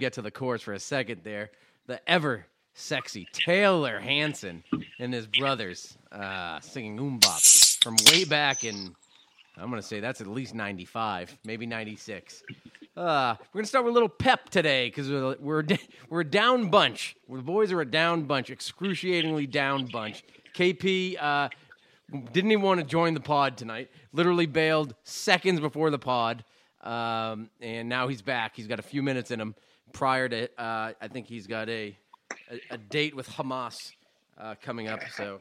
[0.00, 1.50] get to the chorus for a second there.
[1.86, 4.64] The ever sexy Taylor Hanson
[4.98, 8.94] and his brothers uh, singing MMMBop from way back in,
[9.56, 12.42] I'm going to say that's at least 95, maybe 96.
[12.96, 15.64] Uh, we're going to start with a little pep today because we're, we're,
[16.08, 17.16] we're a down bunch.
[17.28, 20.24] The boys are a down bunch, excruciatingly down bunch.
[20.54, 21.48] KP uh,
[22.32, 23.90] didn't even want to join the pod tonight.
[24.12, 26.44] Literally bailed seconds before the pod,
[26.82, 28.56] um, and now he's back.
[28.56, 29.54] He's got a few minutes in him.
[29.92, 31.96] Prior to, uh, I think he's got a
[32.50, 33.92] a, a date with Hamas
[34.38, 35.00] uh, coming up.
[35.14, 35.40] So,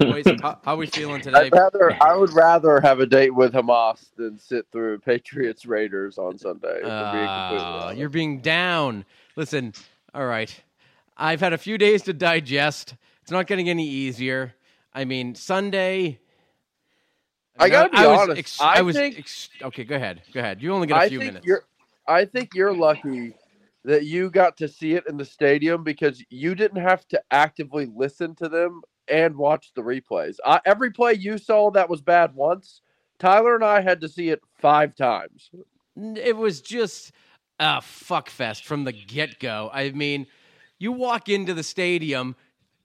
[0.00, 1.38] boys, how, how are we feeling today?
[1.38, 6.18] I'd rather, I would rather have a date with Hamas than sit through Patriots Raiders
[6.18, 6.68] on Sunday.
[6.74, 7.98] we're being Uh, honest.
[7.98, 9.04] you're being down.
[9.36, 9.72] Listen,
[10.14, 10.54] all right.
[11.16, 12.94] I've had a few days to digest.
[13.22, 14.54] It's not getting any easier.
[14.94, 16.20] I mean, Sunday.
[17.58, 19.84] I gotta be was honest, ex- I was think- ex- okay.
[19.84, 20.20] Go ahead.
[20.32, 20.60] Go ahead.
[20.62, 21.46] You only got a I few think minutes.
[21.46, 21.64] you're.
[22.08, 23.34] I think you're lucky
[23.84, 27.86] that you got to see it in the stadium because you didn't have to actively
[27.94, 30.36] listen to them and watch the replays.
[30.44, 32.80] I, every play you saw that was bad once,
[33.18, 35.50] Tyler and I had to see it five times.
[35.96, 37.12] it was just
[37.58, 39.70] a fuck fest from the get go.
[39.72, 40.26] I mean,
[40.78, 42.34] you walk into the stadium,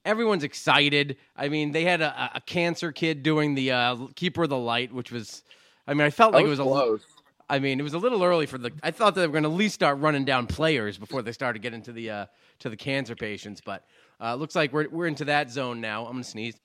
[0.05, 1.17] everyone's excited.
[1.35, 4.93] I mean, they had a, a cancer kid doing the uh, keeper of the light,
[4.93, 5.43] which was,
[5.87, 7.20] I mean, I felt like was it was a.
[7.51, 8.71] I mean, it was a little early for the.
[8.81, 11.61] I thought they were going to at least start running down players before they started
[11.61, 12.25] getting to the uh,
[12.59, 13.83] to the cancer patients, but
[14.21, 16.05] uh, looks like we're we're into that zone now.
[16.05, 16.55] I'm gonna sneeze.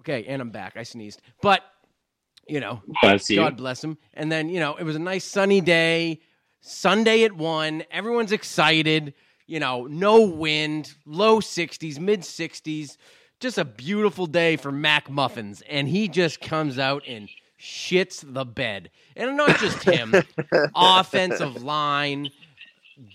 [0.00, 0.76] Okay, and I'm back.
[0.76, 1.62] I sneezed, but
[2.48, 3.36] you know, Bless you.
[3.36, 3.98] God bless him.
[4.14, 6.20] And then you know, it was a nice sunny day,
[6.60, 7.84] Sunday at one.
[7.88, 9.14] Everyone's excited.
[9.46, 12.96] You know, no wind, low 60s, mid 60s.
[13.38, 17.28] Just a beautiful day for Mac Muffins, and he just comes out and
[17.62, 18.90] shits the bed.
[19.14, 20.14] And not just him,
[20.74, 22.30] offensive line,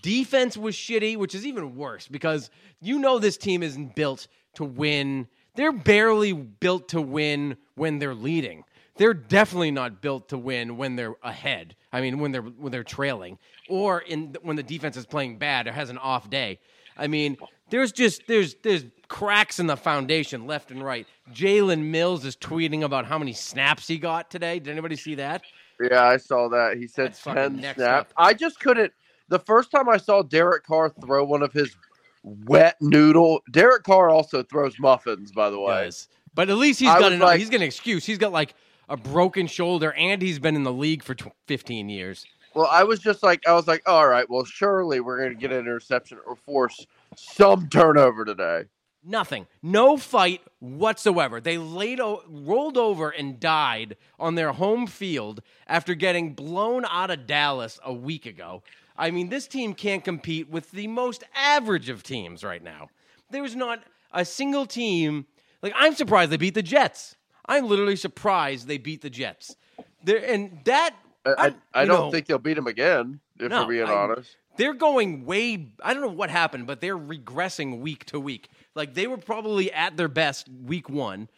[0.01, 2.49] defense was shitty, which is even worse because
[2.79, 5.27] you know this team isn't built to win.
[5.55, 8.63] They're barely built to win when they're leading.
[8.95, 11.75] They're definitely not built to win when they're ahead.
[11.91, 13.37] I mean, when they're when they're trailing,
[13.69, 16.59] or in when the defense is playing bad or has an off day.
[16.97, 17.37] I mean,
[17.69, 21.07] there's just there's there's cracks in the foundation left and right.
[21.33, 24.59] Jalen Mills is tweeting about how many snaps he got today.
[24.59, 25.43] Did anybody see that?
[25.79, 26.77] Yeah, I saw that.
[26.77, 28.11] He said That's 10 next snaps.
[28.11, 28.13] up.
[28.17, 28.91] I just couldn't.
[29.29, 31.75] The first time I saw Derek Carr throw one of his
[32.23, 35.85] wet noodle, Derek Carr also throws muffins, by the way.
[35.85, 36.07] does.
[36.33, 38.05] But at least he's I got an like- he's got an excuse.
[38.05, 38.53] He's got like
[38.89, 42.25] a broken shoulder, and he's been in the league for tw- 15 years.
[42.55, 45.35] Well, I was just like, I was like, all right, well, surely we're going to
[45.39, 46.87] get an interception or force
[47.17, 48.63] some turnover today.
[49.03, 49.47] Nothing.
[49.61, 51.39] No fight whatsoever.
[51.39, 57.09] They laid o- rolled over and died on their home field after getting blown out
[57.11, 58.63] of Dallas a week ago.
[58.97, 62.89] I mean, this team can't compete with the most average of teams right now.
[63.29, 63.81] There's not
[64.11, 65.25] a single team.
[65.61, 67.15] Like I'm surprised they beat the Jets.
[67.45, 69.55] I'm literally surprised they beat the Jets.
[70.03, 71.31] There and that I,
[71.73, 73.19] I, I don't know, think they'll beat them again.
[73.39, 74.35] If No, we're being I- honest.
[74.57, 78.49] They're going way I don't know what happened, but they're regressing week to week.
[78.75, 81.29] Like they were probably at their best week 1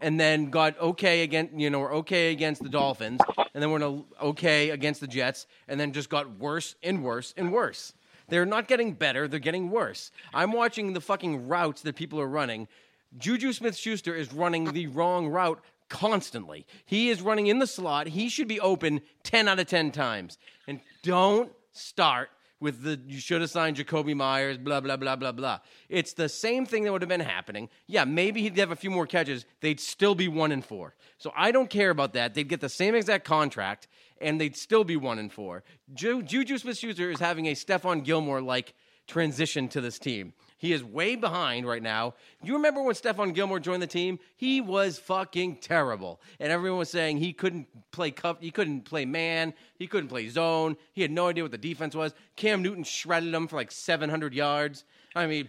[0.00, 3.20] and then got okay against you know, were okay against the Dolphins
[3.54, 7.52] and then we're okay against the Jets and then just got worse and worse and
[7.52, 7.92] worse.
[8.28, 10.10] They're not getting better, they're getting worse.
[10.34, 12.68] I'm watching the fucking routes that people are running.
[13.16, 16.66] Juju Smith Schuster is running the wrong route constantly.
[16.84, 18.08] He is running in the slot.
[18.08, 20.36] He should be open 10 out of 10 times.
[20.66, 25.32] And don't start with the you should have signed Jakobi Meyers, blah, blah, blah, blah,
[25.32, 25.58] blah.
[25.88, 27.68] It's the same thing that would have been happening.
[27.86, 29.44] Yeah, maybe he'd have a few more catches.
[29.60, 30.94] They'd still be one and four.
[31.18, 32.34] So I don't care about that.
[32.34, 33.88] They'd get the same exact contract
[34.20, 35.62] and they'd still be one and four.
[35.94, 38.74] Ju- Juju Smith Schuster is having a Stephon Gilmore like
[39.06, 40.32] transition to this team.
[40.58, 42.14] He is way behind right now.
[42.42, 44.18] You remember when Stephon Gilmore joined the team?
[44.36, 49.04] He was fucking terrible, and everyone was saying he couldn't play cup, he couldn't play
[49.04, 50.76] man, he couldn't play zone.
[50.92, 52.12] He had no idea what the defense was.
[52.34, 54.84] Cam Newton shredded him for like 700 yards.
[55.14, 55.48] I mean,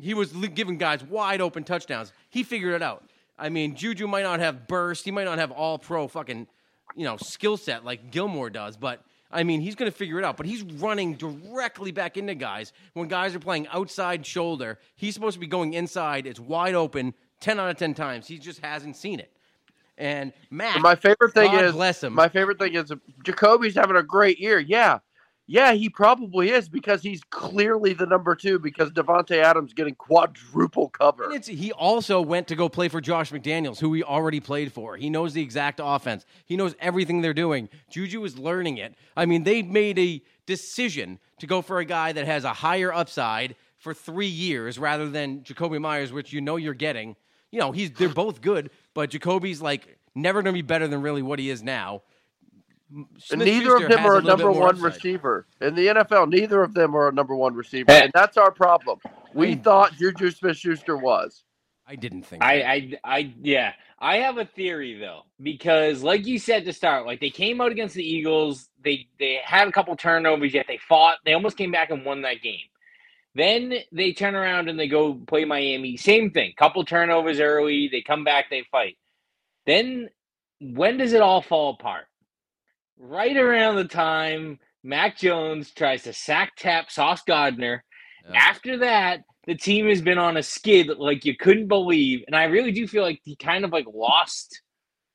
[0.00, 2.12] he was giving guys wide open touchdowns.
[2.28, 3.04] He figured it out.
[3.38, 5.04] I mean, Juju might not have burst.
[5.04, 6.46] He might not have all pro fucking,
[6.96, 10.24] you know, skill set like Gilmore does, but I mean, he's going to figure it
[10.24, 10.36] out.
[10.36, 14.78] But he's running directly back into guys when guys are playing outside shoulder.
[14.96, 16.26] He's supposed to be going inside.
[16.26, 18.26] It's wide open 10 out of 10 times.
[18.26, 19.32] He just hasn't seen it.
[19.98, 22.14] And Matt, My favorite thing God is bless him.
[22.14, 22.92] My favorite thing is
[23.24, 24.60] Jakobi's having a great year.
[24.60, 25.00] Yeah,
[25.50, 30.90] yeah, he probably is because he's clearly the number two because Davante Adams getting quadruple
[30.90, 31.32] cover.
[31.42, 34.98] He also went to go play for Josh McDaniels, who he already played for.
[34.98, 36.26] He knows the exact offense.
[36.44, 37.70] He knows everything they're doing.
[37.88, 38.94] Juju is learning it.
[39.16, 42.92] I mean, they made a decision to go for a guy that has a higher
[42.92, 47.16] upside for three years rather than Jakobi Meyers, which you know you're getting.
[47.50, 51.00] You know, he's they're both good, but Jakobi's like never going to be better than
[51.00, 52.02] really what he is now.
[53.30, 56.30] And Smith neither of them are a number one receiver in the NFL.
[56.30, 58.04] Neither of them are a number one receiver, Hey.
[58.04, 59.00] and that's our problem.
[59.34, 61.44] We thought Juju Smith-Schuster was.
[61.86, 62.42] I didn't think.
[62.42, 62.62] I.
[62.62, 63.72] I, I, yeah.
[64.00, 67.72] I have a theory though, because like you said to start, like they came out
[67.72, 71.18] against the Eagles, they they had a couple turnovers, yet they fought.
[71.24, 72.60] They almost came back and won that game.
[73.34, 75.96] Then they turn around and they go play Miami.
[75.96, 77.88] Same thing, couple turnovers early.
[77.90, 78.98] They come back, they fight.
[79.66, 80.10] Then
[80.60, 82.06] when does it all fall apart?
[82.98, 87.84] Right around the time Mac Jones tries to sack tap Sauce Gardner.
[88.28, 88.36] Yeah.
[88.36, 92.44] After that, the team has been on a skid like you couldn't believe, and I
[92.44, 94.60] really do feel like he kind of like lost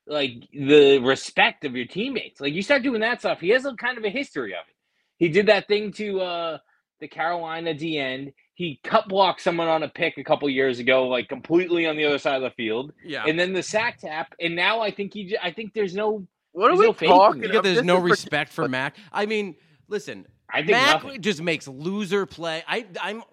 [0.08, 2.42] like the respect of your teammates.
[2.42, 4.76] Like you start doing that stuff, he has a kind of a history of it.
[5.18, 6.58] He did that thing to uh
[7.00, 8.32] the Carolina D end.
[8.56, 12.06] He cut blocked someone on a pick a couple years ago, like completely on the
[12.06, 13.26] other side of the field, yeah.
[13.28, 14.34] and then the sack tap.
[14.40, 17.44] And now I think he, I think there's no, What are There's we no talking
[17.44, 17.50] him.
[17.50, 18.68] Because there's This no respect for.
[18.68, 18.96] Mac.
[19.12, 19.56] I mean,
[19.88, 21.22] listen, I think Mac nothing.
[21.22, 22.64] just makes loser play.
[22.68, 23.24] I I'm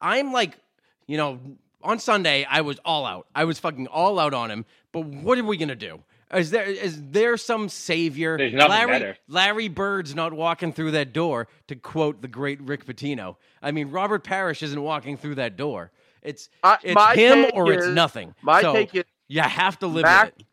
[0.00, 0.58] I'm like,
[1.06, 1.38] you know,
[1.82, 3.26] on Sunday I was all out.
[3.34, 4.64] I was fucking all out on him.
[4.92, 6.00] But what are we gonna do?
[6.32, 8.38] Is there is there some savior?
[8.38, 9.16] There's nothing Larry better.
[9.28, 11.48] Larry Bird's not walking through that door.
[11.68, 15.90] To quote the great Rick Pitino, I mean Robert Parish isn't walking through that door.
[16.22, 18.34] It's I- it's him take or it's nothing.
[18.42, 20.46] My so take is you have to live Mac- with it.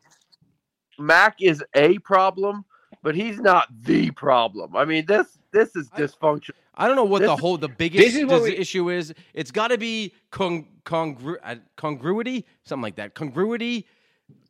[0.98, 2.64] Mac is a problem,
[3.02, 4.76] but he's not the problem.
[4.76, 6.52] I mean, this this is dysfunctional.
[6.74, 9.12] I don't know what This the whole the biggest is dis- we- issue is.
[9.34, 13.14] It's got to be con- congru- uh, congruity, something like that.
[13.14, 13.86] Congruity,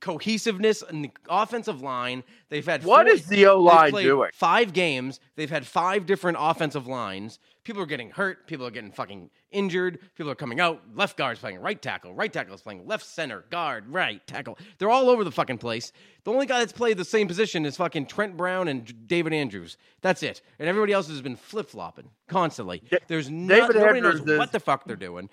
[0.00, 2.22] cohesiveness, and the offensive line.
[2.48, 4.30] They've had What four- is the O line doing?
[4.34, 5.20] Five games.
[5.36, 7.38] They've had five different offensive lines.
[7.68, 8.46] People are getting hurt.
[8.46, 9.98] People are getting fucking injured.
[10.14, 10.80] People are coming out.
[10.94, 12.14] Left guard's playing right tackle.
[12.14, 13.44] Right tackle is playing left center.
[13.50, 14.56] Guard, right tackle.
[14.78, 15.92] They're all over the fucking place.
[16.24, 19.76] The only guy that's played the same position is fucking Trent Brown and David Andrews.
[20.00, 20.40] That's it.
[20.58, 22.82] And everybody else has been flip flopping constantly.
[23.06, 25.28] There's no, David nobody knows is- what the fuck they're doing.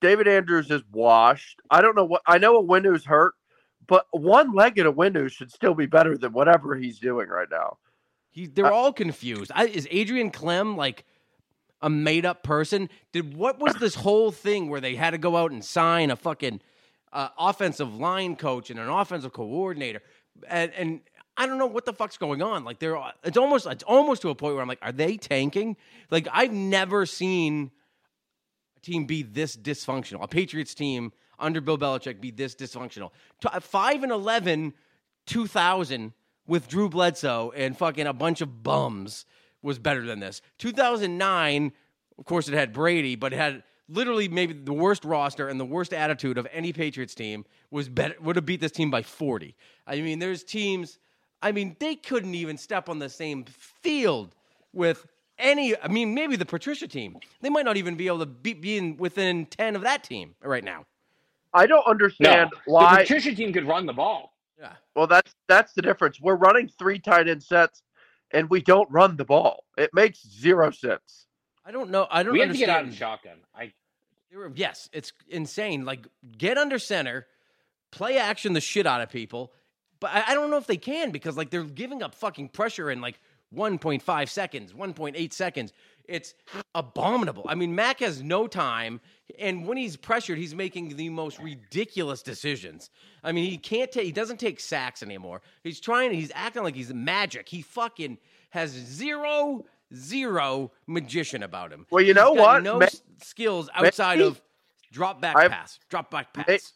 [0.00, 1.60] David Andrews is washed.
[1.70, 3.34] I don't know what I know a Windows hurt,
[3.86, 7.48] but one leg at a window should still be better than whatever he's doing right
[7.50, 7.76] now.
[8.30, 9.50] He, they're all confused.
[9.54, 11.04] I, is Adrian Klemm like
[11.82, 12.88] a made up person?
[13.12, 16.16] Did what was this whole thing where they had to go out and sign a
[16.16, 16.60] fucking
[17.12, 20.02] uh, offensive line coach and an offensive coordinator?
[20.48, 21.00] And, and
[21.36, 22.64] I don't know what the fuck's going on.
[22.64, 25.76] Like they're it's almost it's almost to a point where I'm like, are they tanking?
[26.10, 27.70] Like I've never seen
[28.76, 30.22] a team be this dysfunctional.
[30.22, 33.10] A Patriots team under Bill Belichick be this dysfunctional.
[33.44, 34.74] Uh, Five and 11,
[35.26, 36.12] 2000
[36.46, 39.24] with Drew Bledsoe and fucking a bunch of bums
[39.62, 40.40] was better than this.
[40.58, 41.72] 2009,
[42.18, 45.64] of course, it had Brady, but it had literally maybe the worst roster and the
[45.64, 49.54] worst attitude of any Patriots team was better would have beat this team by 40.
[49.86, 50.98] I mean, there's teams
[51.42, 54.34] I mean, they couldn't even step on the same field
[54.72, 55.06] with
[55.38, 57.18] any I mean, maybe the Patricia team.
[57.40, 60.34] They might not even be able to be, be in within 10 of that team
[60.42, 60.86] right now.
[61.52, 61.86] I don't
[62.20, 63.02] No, understand the why.
[63.02, 64.34] Patricia team could run the ball.
[64.58, 64.74] Yeah.
[64.94, 66.20] Well, that's that's the difference.
[66.20, 67.82] We're running three tight end sets,
[68.32, 69.64] and we don't run the ball.
[69.76, 71.26] It makes zero sense.
[71.64, 72.06] I don't know.
[72.10, 72.88] I don't We have to get out understand.
[73.12, 73.38] of shotgun.
[73.54, 73.72] I
[74.30, 75.84] They were- Yes, it's insane.
[75.84, 76.06] Like,
[76.38, 77.26] get under center,
[77.90, 79.52] play action the shit out of people.
[79.98, 82.90] But I, I don't know if they can because, like, they're giving up fucking pressure
[82.90, 83.20] in like
[83.54, 85.72] 1.5 seconds, 1.8 seconds.
[86.10, 86.34] It's
[86.74, 87.44] abominable.
[87.48, 89.00] I mean, Mac has no time,
[89.38, 92.90] and when he's pressured, he's making the most ridiculous decisions.
[93.22, 95.40] I mean, he can't take, he doesn't take sacks anymore.
[95.62, 97.48] He's trying, he's acting like he's magic.
[97.48, 98.18] He fucking
[98.50, 99.64] has zero,
[99.94, 101.86] zero magician about him.
[101.90, 102.64] Well, you know what?
[102.64, 102.86] No Ma-
[103.22, 104.42] skills outside maybe- of
[104.90, 106.72] drop back I- pass, drop back pass.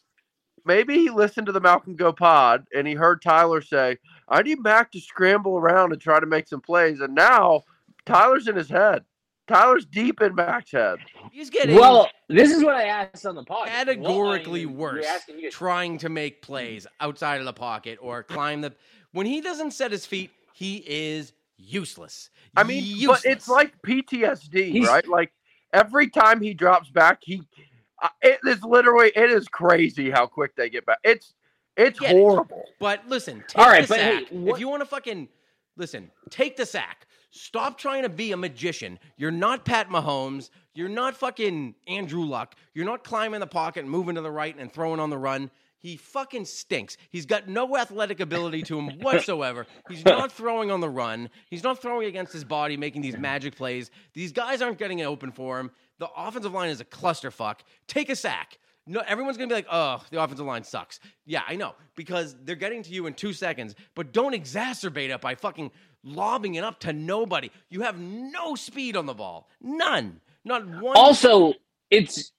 [0.67, 3.97] Maybe he listened to the Malcolm Go pod and he heard Tyler say,
[4.29, 7.65] "I need Mac to scramble around and try to make some plays." And now
[8.05, 9.03] Tyler's in his head.
[9.47, 10.97] Tyler's deep in Mac's head.
[11.31, 13.67] He's getting well, this is what I asked on the pod.
[13.67, 17.53] categorically Well, I mean, worse you're asking you- trying to make plays outside of the
[17.53, 18.73] pocket or climb the.
[19.11, 22.29] When he doesn't set his feet, he is useless.
[22.57, 23.21] I mean, useless.
[23.23, 25.07] but it's like PTSD, He's- right?
[25.07, 25.31] Like
[25.73, 27.41] every time he drops back, he
[28.01, 30.97] uh, it is literally it is crazy how quick they get back.
[31.03, 31.33] It's
[31.77, 32.19] it's Get it.
[32.19, 32.63] horrible.
[32.79, 34.27] But listen, take All right, the but hey, sack.
[34.31, 35.29] what- if you want to fucking
[35.77, 37.05] listen, take the sack.
[37.37, 38.97] Stop trying to be a magician.
[39.17, 40.49] You're not Pat Mahomes.
[40.73, 42.55] You're not fucking Andrew Luck.
[42.73, 45.51] You're not climbing the pocket and moving to the right and throwing on the run.
[45.77, 46.95] He fucking stinks.
[47.09, 49.67] He's got no athletic ability to him whatsoever.
[49.89, 51.29] He's not throwing on the run.
[51.49, 53.91] He's not throwing against his body, making these magic plays.
[54.13, 55.71] These guys aren't getting it open for him.
[55.99, 57.59] The offensive line is a clusterfuck.
[57.87, 58.59] Take a sack.
[58.87, 62.55] No, everyone's gonna be like, "Oh, the offensive line sucks." Yeah, I know because they're
[62.55, 63.73] getting to you in two seconds.
[63.95, 65.71] But don't exacerbate it by fucking
[66.05, 67.49] lobbing it up to nobody.
[67.69, 70.95] You have no speed on the ball, none, not one.
[70.95, 71.53] Also,
[71.89, 72.31] it's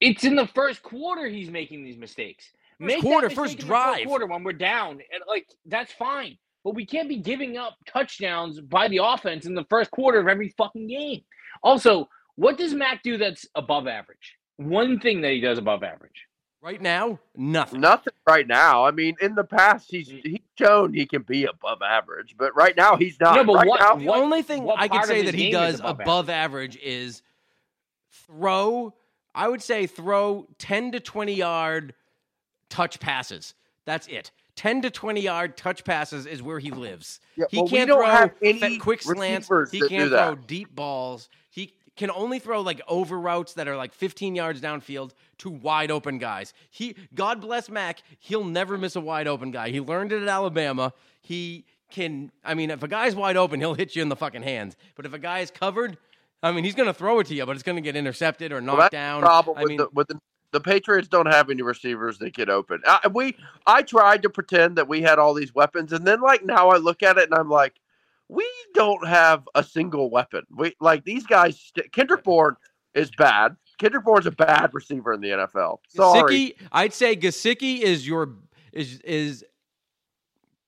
[0.00, 2.50] it's in the first quarter he's making these mistakes.
[2.78, 4.06] Make quarter, first drive.
[4.06, 6.36] quarter when we're down, and like that's fine.
[6.62, 10.28] But we can't be giving up touchdowns by the offense in the first quarter of
[10.28, 11.22] every fucking game.
[11.62, 14.36] Also, what does Mac do that's above average?
[14.56, 16.25] One thing that he does above average.
[16.62, 17.80] Right now, nothing.
[17.80, 18.84] Nothing right now.
[18.84, 22.76] I mean, in the past, he's he's shown he can be above average, but right
[22.76, 23.36] now he's not.
[23.36, 25.50] No, but right what- now, The what- only thing what I could say that he
[25.50, 27.22] does above above average is
[28.26, 28.94] throw.
[29.34, 31.94] I would say throw ten to twenty yard
[32.68, 33.54] touch passes.
[33.84, 34.30] That's it.
[34.54, 37.20] Ten to twenty yard touch passes is where he lives.
[37.36, 39.48] Yeah, he well, can't throw any quick slants.
[39.70, 41.28] He can't throw deep balls.
[41.96, 46.18] Can only throw like over routes that are like 15 yards downfield to wide open
[46.18, 46.52] guys.
[46.70, 49.70] He, God bless Mac, he'll never miss a wide open guy.
[49.70, 50.92] He learned it at Alabama.
[51.22, 54.42] He can, I mean, if a guy's wide open, he'll hit you in the fucking
[54.42, 54.76] hands.
[54.94, 55.96] But if a guy is covered,
[56.42, 58.52] I mean, he's going to throw it to you, but it's going to get intercepted
[58.52, 59.20] or knocked that's down.
[59.22, 60.20] the problem I with mean, the with the,
[60.52, 62.82] the Patriots don't have any receivers that get open.
[62.86, 63.36] I, we
[63.66, 66.76] I tried to pretend that we had all these weapons, and then like now I
[66.76, 67.74] look at it and I'm like,
[68.28, 70.42] we don't have a single weapon.
[70.50, 71.58] We like these guys.
[71.60, 72.56] st- Kendrick Bourne
[72.94, 73.56] is bad.
[73.78, 75.78] Kendrick Bourne's a bad receiver in the NFL.
[75.88, 76.34] Sorry.
[76.36, 78.30] Gesicki, I'd say Gesicki is your
[78.72, 79.44] is is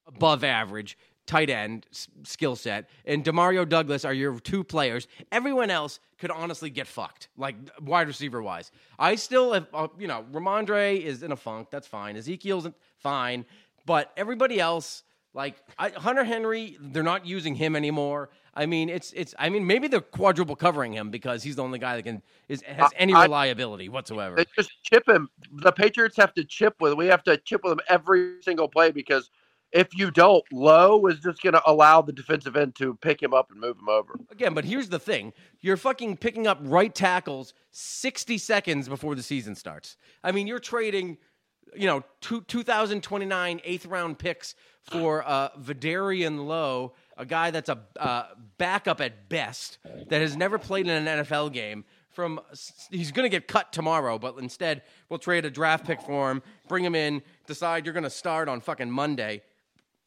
[0.07, 0.97] above average
[1.27, 5.07] tight end s- skill set, and Demario Douglas are your two players.
[5.31, 8.71] Everyone else could honestly get fucked, like wide receiver wise.
[8.99, 11.69] I still have, uh, you know, Rhamondre is in a funk.
[11.71, 12.17] That's fine.
[12.17, 13.45] Ezekiel's fine,
[13.85, 15.03] but everybody else.
[15.35, 18.31] Like I, Hunter Henry, they're not using him anymore.
[18.55, 19.35] I mean, it's it's.
[19.39, 22.63] I mean, maybe they're quadruple covering him because he's the only guy that can is
[22.63, 24.37] has any I- reliability whatsoever.
[24.37, 25.29] They just chip him.
[25.53, 26.95] The Patriots have to chip with.
[26.95, 29.31] We have to chip with him every single play because
[29.73, 33.35] if you don't, Lowe is just going to allow the defensive end to pick him
[33.35, 34.19] up and move him over.
[34.31, 35.33] Again, but here's the thing.
[35.61, 39.97] You're fucking picking up right tackles 60 seconds before the season starts.
[40.25, 41.19] I mean, you're trading,
[41.77, 47.79] you know, two, 2029 eighth round picks for uh, Vederian Lowe, a guy that's a
[47.99, 48.25] uh,
[48.57, 51.85] backup at best that has never played in an NFL game.
[52.11, 52.41] From
[52.91, 56.43] he's going to get cut tomorrow, but instead we'll trade a draft pick for him,
[56.67, 59.41] bring him in, decide you're going to start on fucking Monday,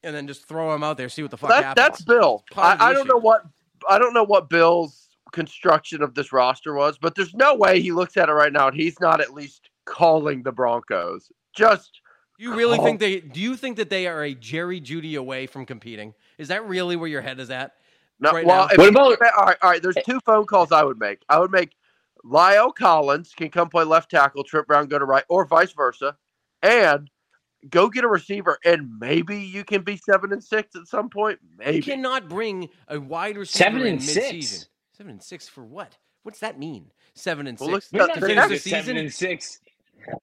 [0.03, 1.85] and then just throw him out there, see what the fuck That, happens.
[1.85, 2.43] that's Bill.
[2.51, 3.45] Part of the I, I don't know what
[3.89, 7.93] I don't know what Bill's construction of this roster was, but there's no way he
[7.93, 11.31] looks at it right now and he's not at least calling the Broncos.
[11.53, 12.01] Just
[12.37, 13.19] You really call- think they?
[13.19, 16.13] Do you think that they are a Jerry Jeudy away from competing?
[16.37, 17.73] Is that really where your head is at?
[18.19, 18.31] no.
[18.31, 18.75] Right well, now.
[18.77, 19.57] What about- all right?
[19.61, 19.81] All right.
[19.81, 20.01] There's eh.
[20.05, 21.23] two phone calls I would make.
[21.29, 21.75] I would make
[22.23, 26.15] Lyle Collins can come play left tackle, Trent Brown go to right, or vice versa,
[26.61, 27.09] and
[27.69, 31.39] go get a receiver, and maybe you can be seven and six at some point.
[31.65, 34.41] You cannot bring a wide receiver Seven in and mid-season.
[34.59, 34.69] six.
[34.97, 35.97] Seven and six for what?
[36.23, 36.91] What's that mean?
[37.15, 37.91] Seven and Well, six.
[37.91, 39.59] look We're not To going finish to the get seven and six.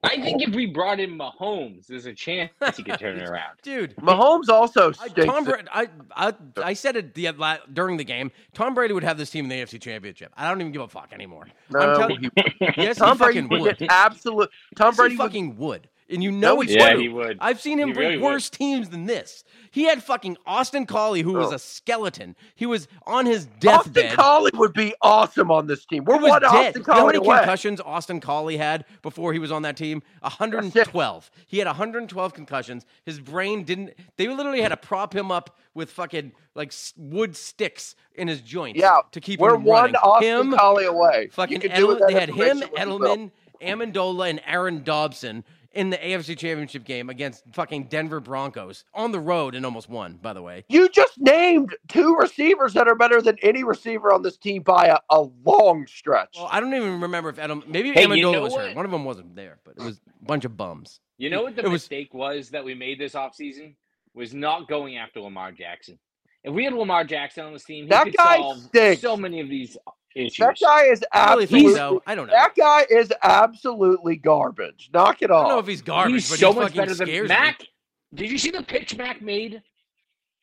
[0.03, 3.57] I think if we brought in Mahomes, there's a chance he could turn it around.
[3.63, 5.25] Dude, Mahomes also I, stinks.
[5.27, 5.69] Tom Brady.
[5.73, 7.29] I, I I said it the
[7.73, 8.31] during the game.
[8.55, 10.33] Tom Brady would have this team in the AFC Championship.
[10.37, 11.49] I don't even give a fuck anymore.
[11.75, 12.31] I'm No, telling he-
[12.77, 13.87] yes, Tom he Brady fucking would would.
[13.91, 14.51] absolute.
[14.77, 15.89] Tom Yes, Brady he would fucking would.
[16.11, 17.37] And you know No, it's he Yeah, he would.
[17.39, 18.25] I've seen him He break really would.
[18.33, 19.45] worse teams than this.
[19.71, 21.57] He had fucking Austin Collie, who was Oh.
[21.57, 22.35] a skeleton.
[22.55, 23.75] He was on his deathbed.
[23.75, 24.17] Austin deathbed.
[24.17, 26.05] Collie would be awesome on this team.
[26.07, 26.49] We're He was one dead.
[26.49, 27.37] Austin You know how Collie many away.
[27.37, 30.03] concussions Austin Collie had before he was on that team?
[30.23, 31.31] 112.
[31.47, 32.87] He had 112 concussions.
[33.05, 33.93] His brain didn't.
[34.17, 38.81] They literally had to prop him up with fucking like wood sticks in his joints.
[38.81, 39.97] Yeah, to keep We're him one running.
[39.97, 41.29] Austin him, Collie away.
[41.33, 43.19] fucking you can do with Edel- that they had him, information what.
[43.19, 43.31] Edelman,
[43.63, 45.45] Amendola, and Aaron Dobson
[45.79, 50.19] in the AFC Championship game against fucking Denver Broncos on the road and almost won.
[50.21, 54.23] By the way, You just named two receivers that are better than any receiver on
[54.23, 56.35] this team by a, a long stretch.
[56.37, 58.67] well, I don't even remember if Edelman, maybe Hey, you know was what?
[58.67, 58.77] hurt.
[58.77, 60.99] One of them wasn't there, but it was a bunch of bums.
[61.17, 63.77] You know what the It was- mistake was that we made this offseason?
[64.15, 65.97] Was not going after Lamar Jackson.
[66.43, 69.01] If we had Lamar Jackson on this team, he That could guy solve stinks.
[69.03, 69.77] so many of these
[70.15, 70.37] issues.
[70.39, 71.75] that guy is I really absolutely.
[71.75, 72.03] so.
[72.07, 72.33] I don't know.
[72.33, 74.91] That guy is absolutely garbage.
[74.93, 75.45] Knock it off.
[75.47, 77.29] I don't know if he's garbage, He's but so he much fucking better than scares
[77.29, 77.35] me.
[77.35, 77.67] Mac.
[78.15, 79.63] Did you see the pitch Mac made?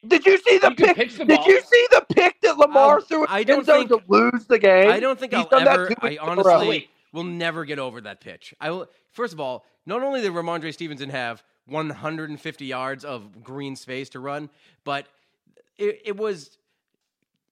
[0.08, 0.96] Did you see the He can pick?
[0.98, 3.90] pitch the Did you see the pick that Lamar Um, threw I don't end think-
[3.90, 4.92] to lose the game?
[4.92, 5.90] I don't think He's I'll ever.
[6.02, 6.54] I weeks in a row.
[6.54, 8.54] honestly will never get over that pitch.
[8.62, 8.88] I will.
[9.12, 14.20] First of all, not only did Rhamondre Stevenson have 150 yards of green space to
[14.20, 14.50] run,
[14.84, 15.08] but
[15.78, 16.58] it, it was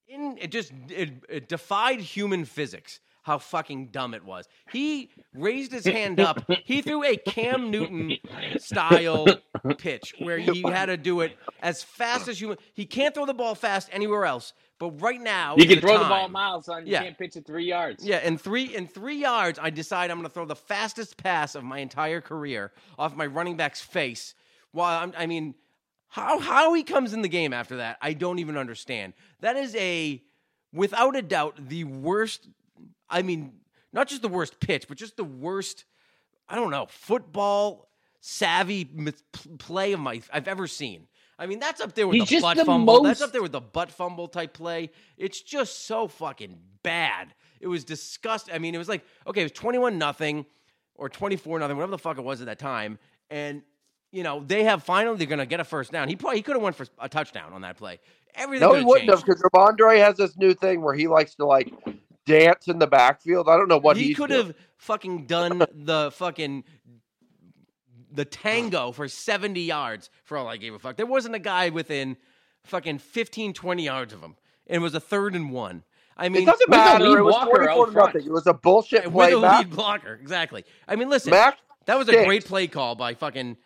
[0.08, 0.38] in.
[0.40, 3.00] It just it, it defied human physics.
[3.24, 4.50] How fucking dumb it was.
[4.70, 6.44] He raised his hand up.
[6.66, 8.18] He threw a Cam Newton
[8.58, 9.26] style
[9.78, 12.58] pitch where he had to do it as fast as human.
[12.74, 14.52] He can't throw the ball fast anywhere else.
[14.78, 16.86] But right now, You can throw the ball miles, son.
[16.86, 17.04] You Yeah.
[17.04, 18.04] can't pitch it three yards.
[18.04, 21.56] Yeah, in three in three yards, I decide I'm going to throw the fastest pass
[21.56, 24.36] of my entire career off my running back's face.
[24.74, 25.56] While I'm, I mean,
[26.14, 29.14] how how he comes in the game after that, I don't even understand.
[29.40, 30.22] That is a,
[30.72, 32.48] without a doubt, the worst.
[33.10, 33.54] I mean,
[33.92, 35.86] not just the worst pitch, but just the worst.
[36.48, 38.86] I don't know football savvy
[39.58, 41.08] play of my I've ever seen.
[41.40, 43.02] I mean, that's up there with He's the butt the fumble.
[43.02, 44.92] That's up there with the butt fumble type play.
[45.18, 47.34] It's just so fucking bad.
[47.60, 48.54] It was disgusting.
[48.54, 50.46] I mean, it was like okay, it was twenty one nothing
[50.94, 53.00] or twenty four nothing, whatever the fuck it was at that time,
[53.32, 53.64] and
[54.14, 56.08] you know they have finally they're gonna get a first down.
[56.08, 58.00] He probably he could have went for a touchdown on that play.
[58.36, 58.68] Everything.
[58.68, 59.42] No, he could've wouldn't have changed.
[59.42, 61.74] because Rhamondre has this new thing where he likes to like
[62.26, 63.50] dance in the backfield.
[63.50, 64.48] I don't know what he could doing.
[64.48, 66.64] have fucking done the fucking
[68.12, 70.98] the tango for 70 yards for all I gave a fuck.
[70.98, 72.16] There wasn't a guy within
[72.64, 74.36] fucking 15, 20 yards of him.
[74.68, 75.84] And it was a third and one.
[76.16, 77.04] I mean, It doesn't matter.
[77.10, 78.14] lead It was blocker twenty-four out front.
[78.16, 78.28] nothing.
[78.28, 80.14] It was a bullshit with a lead blocker.
[80.22, 80.64] Exactly.
[80.88, 82.28] I mean, listen, Mac that was a stinks.
[82.28, 83.58] great play call by fucking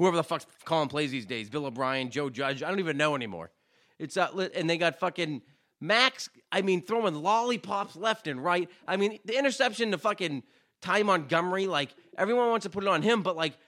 [0.00, 1.50] whoever the fuck's calling plays these days.
[1.50, 2.62] Bill O'Brien, Joe Judge.
[2.62, 3.50] I don't even know anymore.
[3.98, 5.42] It's uh, li- and they got fucking
[5.78, 6.30] Max.
[6.50, 8.70] I mean, throwing lollipops left and right.
[8.88, 10.42] I mean, the interception to fucking
[10.80, 11.66] Ty Montgomery.
[11.66, 13.58] Like everyone wants to put it on him, but like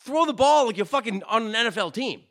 [0.00, 2.22] throw the ball like you're fucking on an NFL team.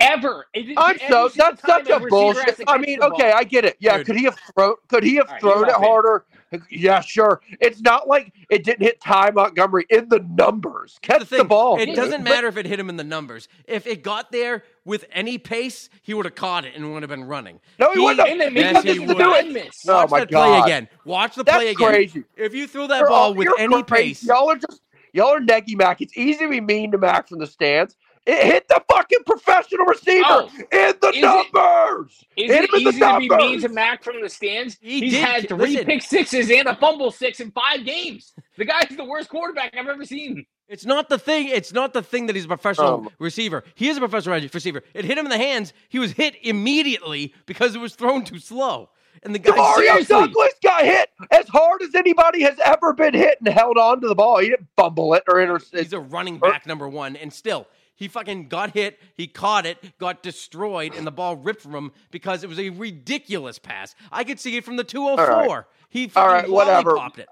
[0.00, 0.46] Ever.
[0.52, 2.64] It is- I'm so that's such a a receiver has bullshit.
[2.68, 3.14] I mean, the ball.
[3.14, 3.76] okay, I get it.
[3.78, 4.06] Yeah, Dude.
[4.06, 4.74] could he have thrown?
[4.88, 5.82] Could he have All right, thrown it my thing.
[5.82, 6.24] harder?
[6.70, 7.40] Yeah, sure.
[7.60, 10.98] It's not like it didn't hit Ty Montgomery in the numbers.
[11.02, 11.80] Catch the the, ball.
[11.80, 13.48] It doesn't matter if it hit him in the numbers.
[13.66, 17.10] If it got there with any pace, he would have caught it and would have
[17.10, 17.58] been running.
[17.80, 18.26] No, he, He- wouldn't.
[18.28, 18.52] Then have.
[18.52, 19.10] maybe Yes, he would.
[19.10, 19.88] a doing- bad miss.
[19.88, 20.88] Oh Watch my that play again.
[21.04, 21.86] Watch the That's play again.
[21.92, 22.24] That's crazy.
[22.36, 24.10] If you threw that You're ball all- with any crazy.
[24.10, 24.80] pace, Y'all are just
[25.12, 26.00] y'all are neggy Mac.
[26.02, 27.96] It's easy to be mean to Mac from the stands.
[28.26, 32.24] It hit the fucking professional receiver Oh, in the is numbers.
[32.36, 33.62] Is Hit it him the easy to be mean numbers.
[33.62, 34.78] to Mac from the stands?
[34.80, 35.84] He He's did- had three listen.
[35.84, 38.32] pick sixes and a fumble six in five games.
[38.56, 40.46] The guy's the worst quarterback I've ever seen.
[40.68, 41.48] it's not the thing.
[41.48, 43.62] It's not the thing that he's a professional Um, receiver.
[43.74, 44.82] He is a professional receiver.
[44.94, 45.74] It hit him in the hands.
[45.90, 48.88] He was hit immediately because it was thrown too slow.
[49.22, 50.06] And the guy Demario seriously.
[50.06, 54.08] Douglas got hit as hard as anybody has ever been hit and held on to
[54.08, 54.38] the ball.
[54.38, 55.76] He didn't fumble it or intercept.
[55.82, 59.78] he's a running back number one, and still He fucking got hit, he caught it,
[59.98, 63.94] got destroyed, and the ball ripped from him because it was a ridiculous pass.
[64.10, 65.68] I could see it from the 204.
[65.90, 66.96] He fucking right, whatever.
[66.96, 67.28] popped it.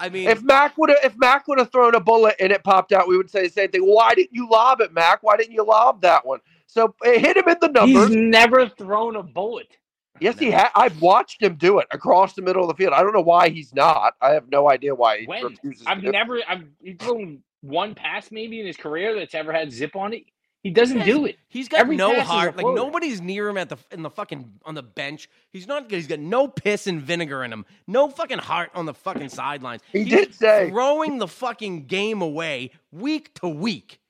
[0.00, 2.64] I mean, If Mac would have if Mac would have thrown a bullet and it
[2.64, 3.82] popped out, we would say the same thing.
[3.82, 5.22] Why didn't you lob it, Mac?
[5.22, 6.40] Why didn't you lob that one?
[6.66, 8.08] So it hit him in the numbers.
[8.08, 9.76] He's never thrown a bullet.
[10.18, 10.70] yes, he had.
[10.74, 12.94] I've watched him do it across the middle of the field.
[12.94, 14.14] I don't know why he's not.
[14.22, 15.44] I have no idea why he When?
[15.44, 15.86] refuses.
[15.86, 16.12] I've to do it.
[16.12, 16.38] never.
[16.48, 20.24] I've he's thrown one pass maybe in his career that's ever had zip on it.
[20.62, 21.36] He doesn't do it.
[21.48, 22.56] He's got Every no pass is a heart.
[22.56, 25.28] Like nobody's near him at the in the fucking on the bench.
[25.52, 25.96] He's not good.
[25.96, 27.64] He's got no piss and vinegar in him.
[27.86, 29.80] No fucking heart on the fucking sidelines.
[29.90, 34.00] He He's did say- throwing the fucking game away week to week.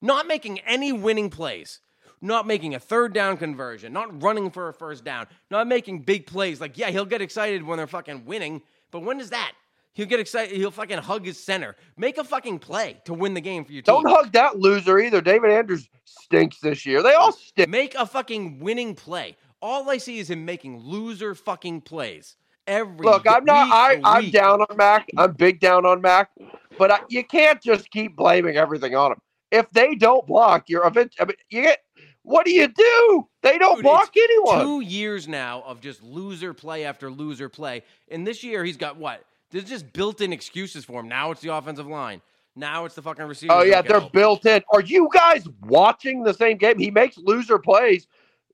[0.00, 1.80] Not making any winning plays.
[2.22, 3.92] Not making a third down conversion.
[3.92, 5.26] Not running for a first down.
[5.50, 6.60] Not making big plays.
[6.60, 9.52] Like yeah, he'll get excited when they're fucking winning, but when is that?
[9.92, 10.56] He'll get excited.
[10.56, 11.76] He'll fucking hug his center.
[11.96, 14.02] Make a fucking play to win the game for your team.
[14.02, 15.20] Don't hug that loser either.
[15.20, 17.02] David Andrews stinks this year.
[17.02, 17.68] They all stink.
[17.68, 19.36] Make a fucking winning play.
[19.60, 22.36] All I see is him making loser fucking plays.
[22.66, 23.68] Every Look, I'm not.
[23.70, 25.08] I I'm down on Mac.
[25.16, 26.30] I'm big down on Mac,
[26.78, 29.18] but I, you can't just keep blaming everything on him.
[29.50, 31.14] If they don't block, you're event.
[31.18, 31.80] I mean, you get.
[32.22, 33.28] What do you do?
[33.42, 34.64] They don't Dude, block anyone.
[34.64, 37.82] Two years now of just loser play after loser play.
[38.10, 39.24] And this year he's got what?
[39.50, 41.08] There's just built-in excuses for him.
[41.08, 42.20] Now it's the offensive line.
[42.56, 43.52] Now it's the fucking receiver.
[43.52, 44.62] Oh yeah, they're built in.
[44.72, 46.78] Are you guys watching the same game?
[46.78, 48.06] He makes loser plays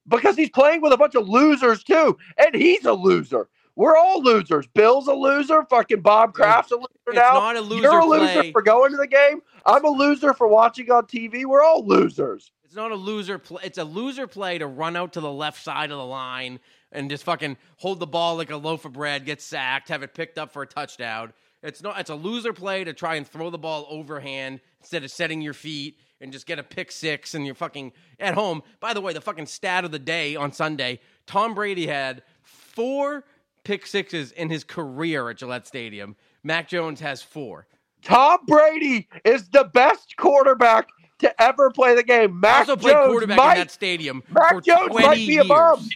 [0.08, 3.48] because he's playing with a bunch of losers too, and he's a loser.
[3.74, 4.66] We're all losers.
[4.68, 5.64] Bill's a loser.
[5.68, 7.34] Fucking Bob Kraft's a loser It's now.
[7.34, 8.18] not a loser You're a play.
[8.36, 9.40] loser for going to the game.
[9.66, 11.44] I'm a loser for watching on TV.
[11.44, 12.52] We're all losers.
[12.64, 13.60] It's not a loser play.
[13.64, 16.58] It's a loser play to run out to the left side of the line
[16.92, 20.14] and just fucking hold the ball like a loaf of bread, get sacked, have it
[20.14, 21.32] picked up for a touchdown.
[21.62, 21.98] It's not.
[21.98, 25.54] It's a loser play to try and throw the ball overhand instead of setting your
[25.54, 28.62] feet and just get a pick six and you're fucking at home.
[28.78, 33.24] By the way, the fucking stat of the day on Sunday: Tom Brady had four
[33.64, 36.14] pick sixes in his career at Gillette Stadium.
[36.44, 37.66] Mac Jones has four.
[38.02, 42.38] Tom Brady is the best quarterback to ever play the game.
[42.38, 45.22] Mac also played Jones quarterback might, in that stadium Mac for Jones 20 might be
[45.22, 45.46] years.
[45.46, 45.88] a bum.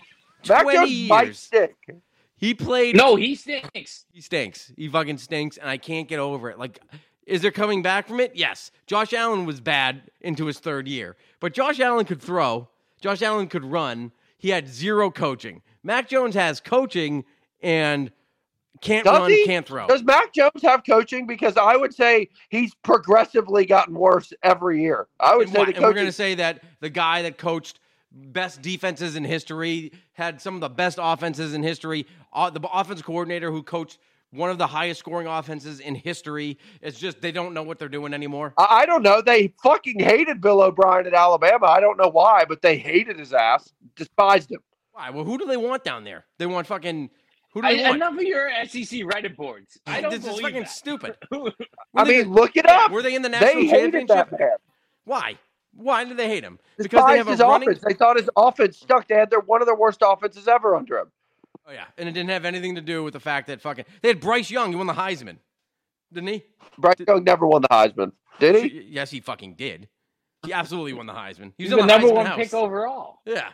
[0.49, 1.39] Mac 20 Jones might years.
[1.39, 1.77] stick.
[2.37, 2.97] He played.
[2.97, 4.07] No, he stinks.
[4.13, 4.73] He stinks.
[4.77, 6.59] He fucking stinks, and I can't get over it.
[6.59, 6.81] Like,
[7.27, 8.33] is there coming back from it?
[8.35, 8.71] Yes.
[8.87, 12.69] Josh Allen was bad into his third year, but Josh Allen could throw.
[13.01, 14.13] Josh Allen could run.
[14.39, 15.61] He had zero coaching.
[15.83, 17.25] Mac Jones has coaching
[17.63, 18.11] and
[18.81, 19.45] can't Does run, he?
[19.45, 19.87] can't throw.
[19.87, 21.27] Does Mac Jones have coaching?
[21.27, 25.09] Because I would say he's progressively gotten worse every year.
[25.21, 27.37] I would and, say why- the and we're going to say that the guy that
[27.37, 27.81] coached
[28.13, 32.07] best defenses in history had some of the best offenses in history.
[32.33, 33.99] Uh, the offense coordinator who coached
[34.33, 36.57] one of the highest scoring offenses in history.
[36.81, 38.55] It's just they don't know what they're doing anymore.
[38.59, 39.21] I I don't know.
[39.21, 41.67] They fucking hated Bill O'Brien at Alabama.
[41.67, 44.61] I don't know why, but they hated his ass, despised him.
[44.93, 45.11] Why?
[45.11, 46.27] Well, who do they want down there?
[46.39, 47.11] They want fucking.
[47.53, 47.97] Who do I, they want?
[47.97, 49.81] enough of your SEC Reddit boards.
[49.85, 50.71] I don't this is fucking that.
[50.71, 51.17] stupid.
[51.33, 51.53] I Were
[52.05, 52.93] they- mean, look it up.
[52.93, 54.31] were they in the national They hated championship?
[54.31, 54.51] that man.
[55.05, 55.39] Why?
[55.75, 56.59] Why did they hate him?
[56.77, 57.69] Because they Despised have a his running.
[57.69, 57.85] offense.
[57.87, 59.07] They thought his offense stuck.
[59.09, 61.13] They had their one of their worst offenses ever under him.
[61.69, 64.09] Oh yeah, and it didn't have anything to do with the fact that fucking they
[64.09, 64.71] had Bryce Young.
[64.71, 65.37] He won the Heisman,
[66.13, 66.45] didn't he?
[66.79, 68.87] Bryce Young never won the Heisman, did he?
[68.89, 69.89] Yes, he fucking did.
[70.45, 71.53] He absolutely won the Heisman.
[71.59, 72.37] He He's was the the number Heisman one house.
[72.39, 73.21] pick overall.
[73.27, 73.51] Yeah,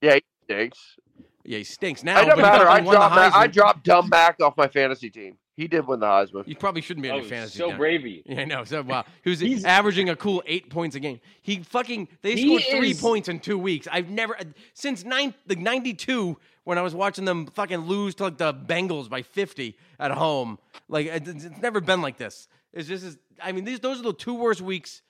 [0.00, 0.96] Yeah, he stinks.
[1.44, 2.20] yeah, he stinks now.
[2.22, 2.68] It doesn't matter.
[2.68, 3.14] I fucking dropped.
[3.14, 3.52] I Heisman.
[3.52, 5.36] dropped dumb back off my fantasy team.
[5.58, 6.46] He did win the Heisman.
[6.46, 7.58] You probably shouldn't be in Oh, your fantasy.
[7.58, 7.76] so now.
[7.76, 8.22] brave of you.
[8.26, 8.62] Yeah, I know.
[8.62, 11.18] So wow, he was He's- averaging a cool eight points a game.
[11.42, 13.88] He fucking they He scored three is- points in two weeks.
[13.90, 14.38] I've never
[14.74, 18.54] since nine the ninety two when I was watching them fucking lose to like the
[18.54, 20.60] Bengals by fifty at home.
[20.88, 22.46] Like it's, it's never been like this.
[22.72, 25.02] It's just as- I mean these those are the two worst weeks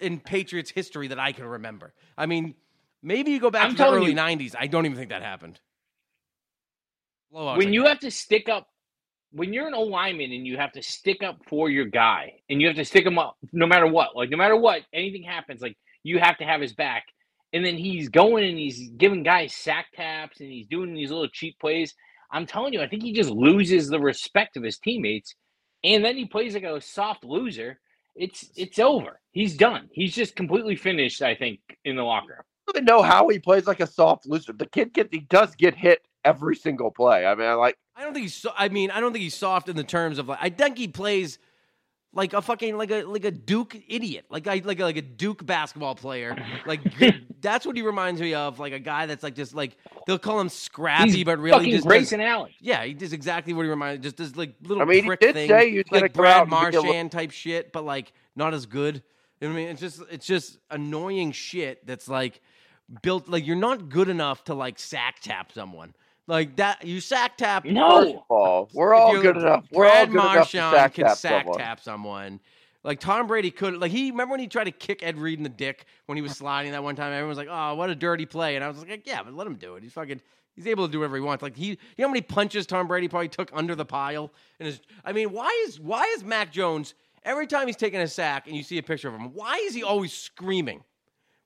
[0.00, 1.94] in Patriots history that I can remember.
[2.18, 2.56] I mean
[3.04, 4.56] maybe you go back I'm to the early you- nineties.
[4.58, 5.60] I don't even think that happened.
[7.32, 7.88] Blowouts when like you that.
[7.90, 8.66] have to stick up
[9.32, 12.60] when you're an O lineman and you have to stick up for your guy and
[12.60, 15.62] you have to stick him up no matter what, like no matter what, anything happens,
[15.62, 17.04] like you have to have his back.
[17.54, 21.28] And then he's going and he's giving guys sack taps and he's doing these little
[21.28, 21.94] cheap plays.
[22.30, 25.34] I'm telling you, I think he just loses the respect of his teammates.
[25.84, 27.78] And then he plays like a soft loser.
[28.14, 29.20] It's it's over.
[29.32, 29.88] He's done.
[29.92, 32.38] He's just completely finished, I think, in the locker room.
[32.40, 34.52] I don't even know how he plays like a soft loser.
[34.52, 37.26] The kid gets he does get hit every single play.
[37.26, 38.34] I mean, I like I don't think he's.
[38.34, 40.38] So, I mean, I don't think he's soft in the terms of like.
[40.40, 41.38] I think he plays
[42.14, 45.02] like a fucking like a like a Duke idiot, like I like a, like a
[45.02, 46.36] Duke basketball player.
[46.66, 46.80] Like
[47.40, 49.76] that's what he reminds me of, like a guy that's like just like
[50.06, 52.52] they'll call him scrappy, He's but really fucking just does- Grayson Allen.
[52.60, 54.02] yeah, he does exactly what he reminds.
[54.02, 56.40] Just does like little I mean, he did things, say he was like Brad out
[56.42, 59.02] and be a Marchand little- type shit, but like not as good.
[59.40, 59.68] You know what I mean?
[59.70, 62.40] It's just it's just annoying shit that's like
[63.02, 65.94] built like you're not good enough to like sack tap someone.
[66.28, 68.24] Like that you sack tap No.
[68.28, 69.66] all, we're all good enough.
[69.72, 71.58] We're all Brad good enough to sack can tap sack someone.
[71.58, 72.40] tap someone.
[72.84, 75.42] Like Tom Brady could like he remember when he tried to kick Ed Reed in
[75.42, 77.12] the dick when he was sliding that one time.
[77.12, 79.46] Everyone was like, "Oh, what a dirty play!" And I was like, "Yeah, but let
[79.46, 79.82] him do it.
[79.82, 80.20] He's fucking
[80.54, 82.88] he's able to do whatever he wants." Like he, you know how many punches Tom
[82.88, 84.32] Brady probably took under the pile?
[84.58, 88.08] And his, I mean, why is why is Mac Jones every time he's taking a
[88.08, 89.32] sack and you see a picture of him?
[89.32, 90.82] Why is he always screaming?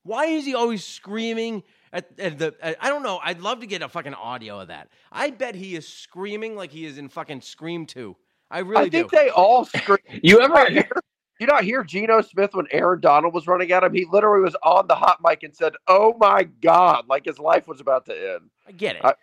[0.05, 1.65] Why is he always screaming
[1.97, 2.55] at, at the?
[2.61, 3.21] At, I don't know.
[3.23, 4.89] I'd love to get a fucking audio of that.
[5.11, 8.17] I bet he is screaming like he is in fucking Scream Two.
[8.51, 9.17] I really I think do.
[9.17, 9.99] they all scream.
[10.23, 10.71] You ever?
[10.71, 10.89] hear?
[11.39, 13.93] You not hear Geno Smith when Aaron Donald was running at him?
[13.93, 17.67] He literally was on the hot mic and said, "Oh my god!" Like his life
[17.69, 18.51] was about to end.
[18.67, 19.03] I get it.
[19.05, 19.15] I-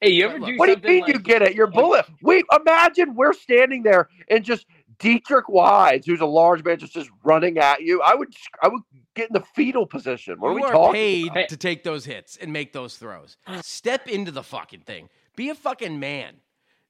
[0.00, 1.54] Hey, you ever Look, do What do you mean like, you get it?
[1.54, 2.04] You're bullet.
[2.22, 4.66] We imagine we're standing there and just
[4.98, 8.02] Deatrich Wise, who's a large man, just just running at you.
[8.02, 8.82] I would, I would
[9.14, 10.40] get in the fetal position.
[10.40, 10.92] What are you we are talking?
[10.94, 11.48] paid about?
[11.48, 13.36] to take those hits and make those throws.
[13.62, 15.08] Step into the fucking thing.
[15.36, 16.36] Be a fucking man.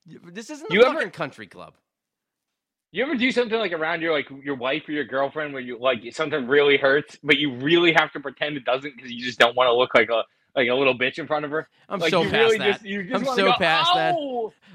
[0.06, 1.74] This isn't a You ever- fucking country club.
[2.94, 5.78] You ever do something like around your like your wife or your girlfriend where you
[5.78, 9.38] like something really hurts, but you really have to pretend it doesn't because you just
[9.38, 11.68] don't want to look like a like a little bitch in front of her.
[11.88, 12.66] I'm like so you past really that.
[12.72, 14.14] just you just I'm so go, past that.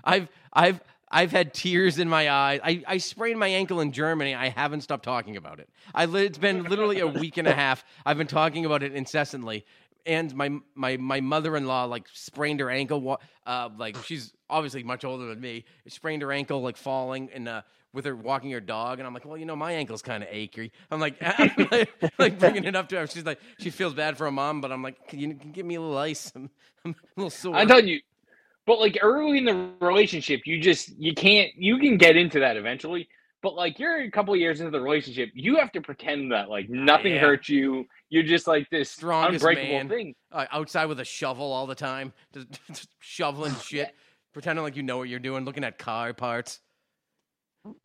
[0.04, 2.60] I've I've I've had tears in my eyes.
[2.64, 4.36] I, I sprained my ankle in Germany.
[4.36, 5.70] I haven't stopped talking about it.
[5.96, 7.86] I it's been literally a week and a half.
[8.06, 9.66] I've been talking about it incessantly.
[10.06, 13.20] And my my my mother in law like sprained her ankle.
[13.46, 15.66] Uh, like she's obviously much older than me.
[15.88, 17.62] Sprained her ankle like falling and uh
[17.94, 19.00] with her walking her dog.
[19.00, 20.72] And I'm like, well, you know, my ankle's kind of achy.
[20.92, 21.68] I'm like, I'm
[22.20, 23.08] like, bringing it up to her.
[23.08, 25.76] She's like, she feels bad for her mom, but I'm like, can you give me
[25.76, 26.32] a little ice?
[26.36, 26.50] I'm,
[26.86, 27.56] I'm a little sore.
[27.56, 28.02] I'm telling you,
[28.68, 32.58] but like early in the relationship, you just you can't you can get into that
[32.58, 33.08] eventually.
[33.42, 36.50] But like you're a couple of years into the relationship, you have to pretend that
[36.50, 37.22] like nothing yeah.
[37.22, 37.86] hurts you.
[38.10, 39.90] You're just like this Strongest unbreakable man.
[39.90, 40.16] thing.
[40.32, 43.96] uh, outside with a shovel all the time, just, just shoveling shit,
[44.34, 46.60] pretending like you know what you're doing, looking at car parts.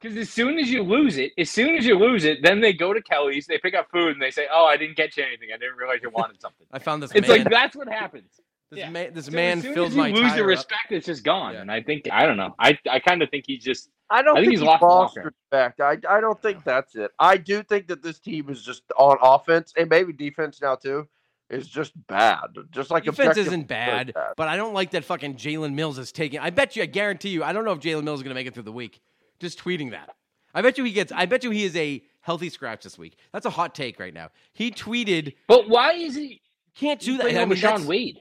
[0.01, 2.73] Because as soon as you lose it, as soon as you lose it, then they
[2.73, 5.25] go to Kelly's, they pick up food, and they say, "Oh, I didn't get you
[5.25, 5.49] anything.
[5.53, 7.39] I didn't realize you wanted something." I found this It's man.
[7.39, 8.41] like that's what happens.
[8.73, 8.91] This yeah.
[8.91, 10.59] man, this So man as soon filled as you my lose the tire up.
[10.59, 11.53] respect, it's just gone.
[11.55, 11.61] Yeah.
[11.61, 12.55] And I think I don't know.
[12.59, 14.83] I I kind of think he's just I don't I think think, he's he's lost
[14.83, 15.81] lost respect.
[15.81, 17.11] I, I don't think that's it.
[17.19, 21.07] I do think that this team is just on offense and maybe defense now too
[21.51, 22.47] is just bad.
[22.71, 26.41] Just like Defense isn't bad, but I don't like that fucking Jalen Mills is taking.
[26.41, 28.41] I bet you, I guarantee you, I don't know if Jalen Mills is going to
[28.41, 29.01] make it through the week.
[29.39, 30.15] Just tweeting that.
[30.55, 31.13] I bet you he gets.
[31.13, 33.19] I bet you he is a healthy scratch this week.
[33.33, 34.31] That's a hot take right now.
[34.55, 36.41] He tweeted, But why is he
[36.75, 38.19] "Can't do that." playing I over mean, Shaun Wade?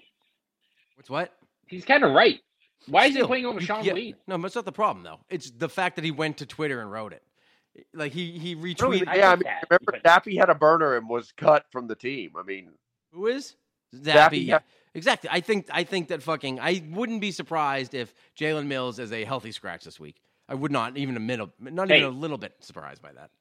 [1.01, 1.33] What's what?
[1.65, 2.39] He's kind of right.
[2.87, 4.17] Why is he playing over you- Shaun yeah, Wade?
[4.27, 5.19] No, that's not the problem though.
[5.31, 7.23] It's the fact that he went to Twitter and wrote it.
[7.95, 9.07] Like he he retweeted.
[9.07, 11.65] I yeah, I get mean, that, remember but- Zappe had a burner and was cut
[11.71, 12.33] from the team.
[12.37, 12.69] I mean,
[13.13, 13.55] Who is
[13.95, 14.45] Zappe, Zappe?
[14.45, 14.59] yeah.
[14.93, 15.27] Exactly.
[15.33, 16.59] I think I think that fucking.
[16.59, 20.21] I wouldn't be surprised if Jalen Mills is a healthy scratch this week.
[20.47, 21.99] I would not even a middle, not Hey.
[22.01, 23.31] even a little bit surprised by that.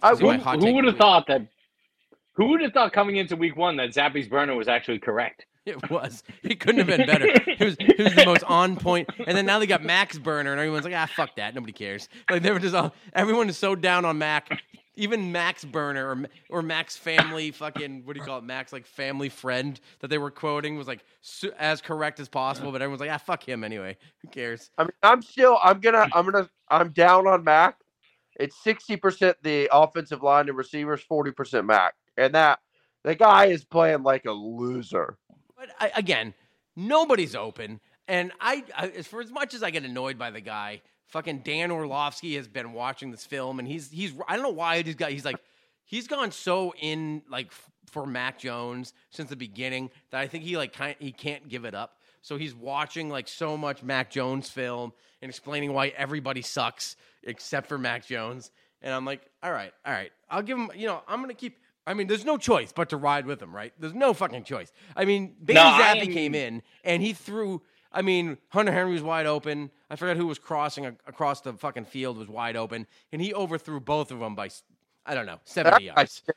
[0.00, 1.42] I These are my wouldn't- Who would have thought that?
[2.34, 5.46] Who would have thought coming into week one that Zappe's burner was actually correct?
[5.68, 6.22] It was.
[6.42, 7.26] It couldn't have been better.
[7.56, 7.76] He was.
[7.78, 9.08] It was the most on point.
[9.26, 11.54] And then now they got Max Burner, and everyone's like, ah, fuck that.
[11.54, 12.08] Nobody cares.
[12.30, 12.94] Like they were just all.
[13.12, 14.48] Everyone is so down on Mac.
[14.96, 18.44] Even Max Burner or or Max Family, fucking what do you call it?
[18.44, 22.72] Max like family friend that they were quoting was like su- as correct as possible,
[22.72, 23.96] but everyone's like, ah, fuck him anyway.
[24.22, 24.70] Who cares?
[24.76, 27.76] I mean, I'm still, I'm gonna, I'm gonna, I'm down on Mac.
[28.40, 32.58] It's sixty percent the offensive line and receivers, forty percent Mac, and that
[33.04, 35.16] the guy is playing like a loser.
[35.58, 36.34] But I, again,
[36.76, 40.40] nobody's open, and I, I, as for as much as I get annoyed by the
[40.40, 44.50] guy, fucking Dan Orlovsky has been watching this film, and he's he's I don't know
[44.50, 45.40] why he's got he's like
[45.84, 47.50] he's gone so in like
[47.86, 51.64] for Mac Jones since the beginning that I think he like kind he can't give
[51.64, 51.98] it up.
[52.22, 56.94] So he's watching like so much Mac Jones film and explaining why everybody sucks
[57.24, 58.50] except for Mac Jones.
[58.80, 60.70] And I'm like, all right, all right, I'll give him.
[60.76, 61.58] You know, I'm gonna keep.
[61.88, 63.72] I mean, there's no choice but to ride with him, right?
[63.78, 64.70] There's no fucking choice.
[64.94, 67.62] I mean, Bailey No, Zappe am- came in and he threw.
[67.90, 69.70] I mean, Hunter Henry was wide open.
[69.88, 73.32] I forgot who was crossing a, across the fucking field was wide open, and he
[73.32, 74.50] overthrew both of them by
[75.06, 76.22] I don't know seventy That yards.
[76.26, 76.36] guy's,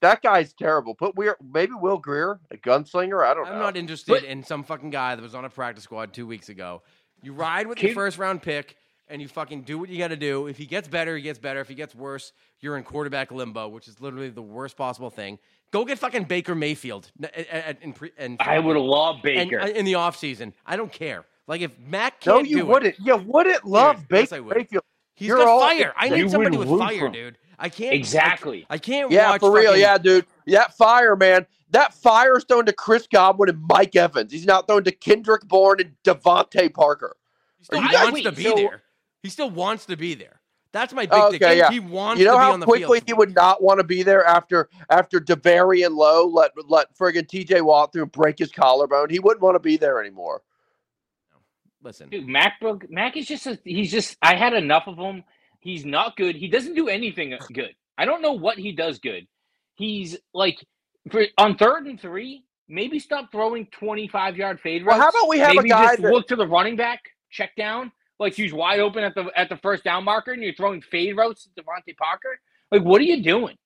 [0.00, 0.94] that guy's terrible.
[0.96, 3.24] Put Weir, maybe Will Grier, a gunslinger.
[3.24, 3.52] I don't know.
[3.52, 6.48] I'm not interested in some fucking guy that was on a practice squad two weeks
[6.48, 6.82] ago.
[7.22, 8.76] You ride with your first round pick
[9.10, 10.46] and you fucking do what you got to do.
[10.46, 11.60] If he gets better, he gets better.
[11.60, 15.38] If he gets worse, you're in quarterback limbo, which is literally the worst possible thing.
[15.72, 19.16] Go get fucking Baker Mayfield n- a- a- a- in, pre- in, I would love
[19.22, 19.60] Baker.
[19.60, 20.52] uh, in the offseason.
[20.66, 21.24] I don't care.
[21.46, 22.96] Like if Mac no, can't you do it, wouldn't.
[23.00, 24.56] You wouldn't love Dude, Baker yes, I would.
[24.56, 24.82] Mayfield.
[25.14, 25.92] He's You're got all- fire.
[25.96, 27.12] I need somebody with fire, for him.
[27.12, 27.38] dude.
[27.58, 28.66] I can't Exactly.
[28.70, 29.10] I, I can't.
[29.10, 29.66] Yeah, watch for real.
[29.72, 30.26] fucking- Yeah, dude.
[30.46, 31.46] That fire, man.
[31.70, 34.32] That fire is thrown to Chris Godwin and Mike Evans.
[34.32, 37.16] He's not thrown to Kendrick Bourne and DeVante Parker.
[37.62, 38.82] Still Are you guys- wants to be so- there.
[39.22, 40.40] He still wants to be there.
[40.72, 41.42] That's my big Oh, thing.
[41.42, 41.70] okay, He- yeah.
[41.70, 42.76] He wants You know to be how on the field.
[42.78, 43.08] quickly field.
[43.08, 47.60] he would not want to be there after after and Lowe let let friggin' TJ
[47.62, 49.10] Watt through and break his collarbone.
[49.10, 50.42] He wouldn't want to be there anymore.
[51.82, 55.24] Listen, Dude, MacBook Mac is just a, he's just I had enough of him.
[55.60, 56.36] He's not good.
[56.36, 57.74] He doesn't do anything good.
[57.98, 59.26] I don't know what he does good.
[59.74, 60.64] He's like
[61.10, 65.38] for, on third and three, maybe stop throwing 25 yard fade Well, how about we
[65.38, 68.78] have a guy just that look to the running back, check down, like he's wide
[68.78, 71.96] open at the at the first down marker and you're throwing fade routes to DeVante
[71.96, 72.38] Parker?
[72.70, 73.56] Like what are you doing?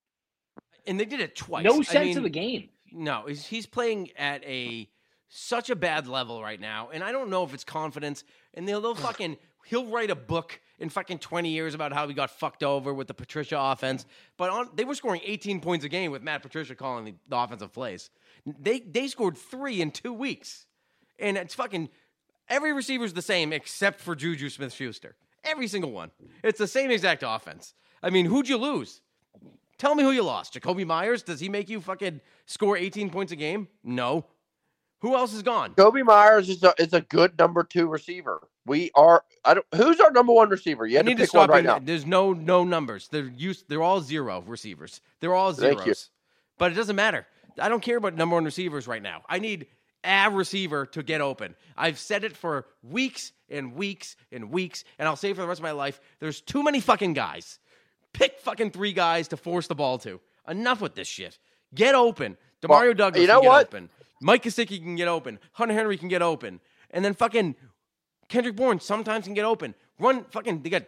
[0.86, 1.64] and they did it twice.
[1.64, 2.68] No I sense mean, of the game.
[2.92, 4.88] No, he's, he's playing at a
[5.28, 8.24] such a bad level right now, and I don't know if it's confidence.
[8.54, 9.36] And they'll, they'll fucking
[9.66, 13.08] he'll write a book in fucking twenty years about how he got fucked over with
[13.08, 14.06] the Patricia offense.
[14.36, 17.36] But on, they were scoring eighteen points a game with Matt Patricia calling the, the
[17.36, 18.10] offensive plays.
[18.46, 20.66] They they scored three in two weeks,
[21.18, 21.88] and it's fucking
[22.48, 25.16] every receiver's the same except for Juju Smith Schuster.
[25.44, 26.10] Every single one.
[26.42, 27.74] It's the same exact offense.
[28.02, 29.02] I mean, who'd you lose?
[29.78, 30.54] Tell me who you lost.
[30.54, 31.22] Jakobi Meyers?
[31.22, 33.68] Does he make you fucking score 18 points a game?
[33.82, 34.24] No.
[35.00, 35.74] Who else is gone?
[35.74, 38.48] Jakobi Meyers is a is a good number two receiver.
[38.64, 39.22] We are.
[39.44, 39.66] I don't.
[39.74, 40.86] Who's our number one receiver?
[40.86, 41.78] You need to pick one stop right now.
[41.78, 43.08] There's no no numbers.
[43.08, 43.68] They're used.
[43.68, 45.02] They're all zero receivers.
[45.20, 45.84] They're all Thank you.
[45.84, 46.10] zeros.
[46.56, 47.26] But it doesn't matter.
[47.60, 49.22] I don't care about number one receivers right now.
[49.28, 49.66] I need
[50.04, 51.54] a receiver to get open.
[51.76, 55.60] I've said it for weeks and weeks and weeks, and I'll say for the rest
[55.60, 56.00] of my life.
[56.20, 57.58] There's too many fucking guys.
[58.12, 60.20] Pick fucking three guys to force the ball to.
[60.48, 61.38] Enough with this shit.
[61.74, 62.36] Get open.
[62.62, 63.66] Demario Well, Douglas you know can get what?
[63.66, 63.90] open.
[64.20, 65.38] Mike Gesicki can get open.
[65.52, 66.60] Hunter Henry can get open.
[66.90, 67.56] And then fucking
[68.28, 69.74] Kendrick Bourne sometimes can get open.
[69.98, 70.84] Run fucking they got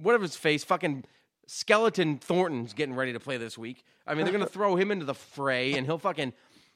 [0.00, 1.04] whatever his face, fucking
[1.46, 3.84] skeleton Thornton's getting ready to play this week.
[4.06, 6.32] I mean, they're gonna throw him into the fray and he'll fucking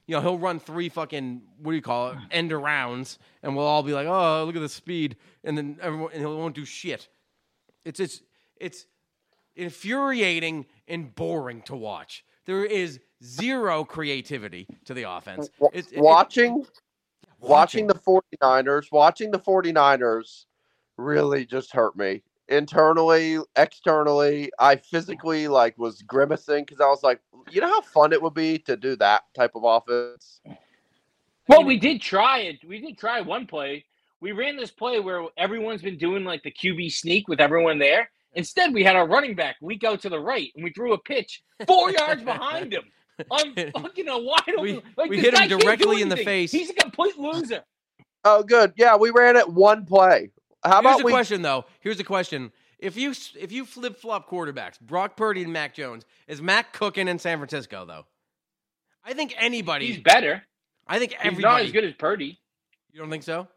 [0.06, 2.18] you know, he'll run three fucking what do you call it?
[2.30, 6.10] End arounds, and we'll all be like, Oh, look at the speed, and then everyone
[6.12, 7.08] and he won't do shit.
[7.84, 8.22] It's it's
[8.56, 8.86] it's
[9.56, 12.24] infuriating and boring to watch.
[12.46, 15.48] There is zero creativity to the offense.
[15.72, 16.66] It's- it- watching,
[17.40, 20.44] watching the 49ers, watching the 49ers
[20.98, 22.22] really just hurt me.
[22.48, 28.12] Internally, externally, I physically like was grimacing because I was like, you know how fun
[28.12, 30.40] it would be to do that type of offense.
[31.48, 32.56] Well, we did try it.
[32.66, 33.84] We did try one play.
[34.20, 38.10] We ran this play where everyone's been doing like the QB sneak with everyone there.
[38.34, 40.98] Instead, we had our running back weak out to the right, and we threw a
[40.98, 42.82] pitch four yards behind him
[43.30, 44.62] I'm fucking a wide open.
[44.62, 46.52] We- like, we hit him guy can't do directly in the face.
[46.52, 47.62] He's a complete loser.
[48.24, 48.72] Oh, good.
[48.76, 50.30] Yeah, we ran it one play.
[50.64, 51.12] How Here's about a we?
[51.12, 51.64] question though.
[51.80, 52.52] Here's a question.
[52.78, 57.08] If you if you flip flop quarterbacks, Brock Purdy and Mac Jones, is Mac cooking
[57.08, 58.06] in San Francisco though?
[59.04, 59.86] I think anybody.
[59.86, 60.42] He's better.
[60.86, 62.38] I think He's not as good as Purdy.
[62.92, 63.48] You don't think so?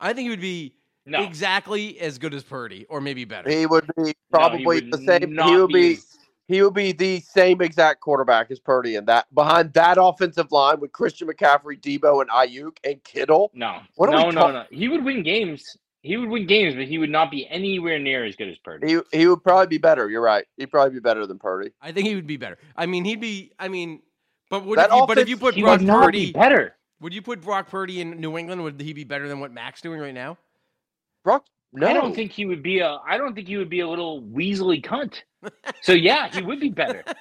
[0.00, 0.74] I think he would be
[1.06, 1.22] No.
[1.24, 3.50] exactly as good as Purdy, or maybe better.
[3.50, 5.36] He would be No, probably would the same.
[5.36, 5.92] He would be.
[5.94, 6.06] as-
[6.48, 10.80] He would be the same exact quarterback as Purdy, and that behind that offensive line
[10.80, 13.52] with Christian McCaffrey, Deebo, and Aiyuk and Kittle.
[13.54, 14.76] No, What are no, we no, talk- no.
[14.76, 15.76] He would win games.
[16.02, 18.86] He would win games, but he would not be anywhere near as good as Purdy.
[18.88, 20.08] He he would probably be better.
[20.08, 20.46] You're right.
[20.56, 21.72] He'd probably be better than Purdy.
[21.82, 22.58] I think he would be better.
[22.76, 23.52] I mean, he'd be.
[23.58, 24.00] I mean,
[24.48, 26.32] but would That if you, but if you put he Brock would not Purdy, be
[26.32, 26.76] better.
[27.00, 28.62] would you put Brock Purdy in New England?
[28.62, 30.38] Would he be better than what Mac's doing right now?
[31.22, 32.98] Brock, no, I don't think he would be a.
[33.06, 35.22] I don't think he would be a little weaselly cunt.
[35.82, 37.04] So yeah, he would be better.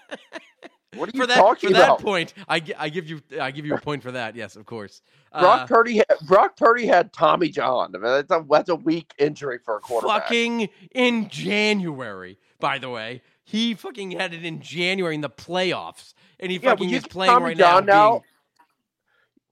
[0.96, 2.02] What are you for that talking for that about?
[2.02, 4.36] point, I, I give you I give you a point for that.
[4.36, 5.02] Yes, of course.
[5.32, 5.98] Brock Uh, Purdy.
[5.98, 7.96] had- Brock Purdy had Tommy John.
[7.96, 10.24] I mean, that's a that's a weak injury for a quarterback.
[10.24, 12.40] fucking in January.
[12.60, 16.72] By the way, he fucking had it in January in the playoffs, and he Yeah,
[16.72, 17.94] fucking when is playing Tommy right John now.
[17.94, 18.24] now, being-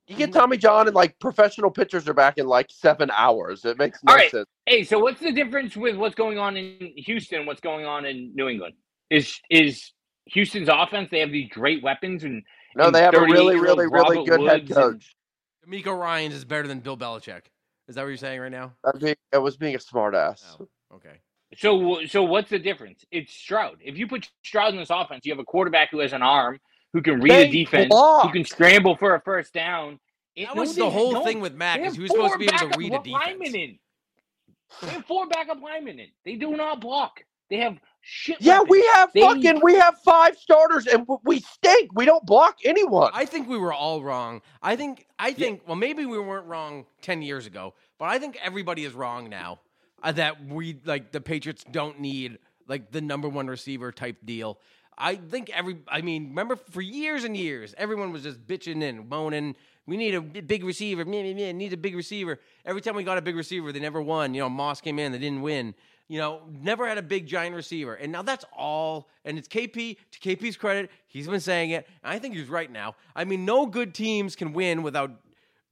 [0.07, 3.63] you get Tommy John and like professional pitchers are back in like seven hours.
[3.63, 4.31] It makes no All right.
[4.31, 4.47] sense.
[4.65, 7.45] Hey, so what's the difference with what's going on in Houston?
[7.45, 8.73] What's going on in New England?
[9.11, 9.91] Is is
[10.33, 11.09] Houston's offense?
[11.11, 12.43] They have these great weapons, and
[12.75, 15.15] No, and they have a really, 38-year-old really, really Robert good head Woods and- coach.
[15.67, 17.41] DeMeco Ryans is better than Bill Belichick.
[17.89, 18.73] Is that what you're saying right now?
[18.83, 20.43] That being, it was being a smartass.
[20.59, 21.19] Oh, okay.
[21.55, 23.03] So, so what's the difference?
[23.11, 23.77] It's Stroud.
[23.81, 26.59] If you put Stroud in this offense, you have a quarterback who has an arm,
[26.93, 28.25] who can read They a defense, block.
[28.27, 29.99] who can scramble for a first down.
[30.35, 31.25] It- That was they the whole don't.
[31.25, 32.79] thing with Mac They is have he was supposed to four be able to backup
[32.79, 33.55] read a linemen defense.
[33.55, 33.79] in.
[34.87, 36.07] They have four backup linemen in.
[36.25, 37.23] They do not block.
[37.49, 37.77] They have
[38.09, 38.37] shit.
[38.39, 38.69] Yeah, weapons.
[38.71, 41.91] we have They- fucking we have five starters and we stink.
[41.93, 43.11] We don't block anyone.
[43.13, 44.41] I think we were all wrong.
[44.61, 48.37] I think I think well maybe we weren't wrong 10 years ago, but I think
[48.41, 49.59] everybody is wrong now.
[50.01, 52.37] Uh, that we like the Patriots don't need
[52.67, 54.59] like the number 1 receiver type deal.
[54.99, 59.07] I think every, I mean, remember for years and years, everyone was just bitching and
[59.07, 59.55] moaning.
[59.85, 61.05] We need a big receiver.
[61.05, 62.39] Meh, meh, meh, need a big receiver.
[62.65, 64.33] Every time we got a big receiver, they never won.
[64.33, 65.75] You know, Moss came in, they didn't win.
[66.07, 67.95] You know, never had a big giant receiver.
[67.95, 69.09] And now that's all.
[69.25, 69.97] And it's KP.
[70.11, 71.87] To KP's credit, he's been saying it.
[72.03, 72.95] I think he's right now.
[73.15, 75.11] I mean, no good teams can win without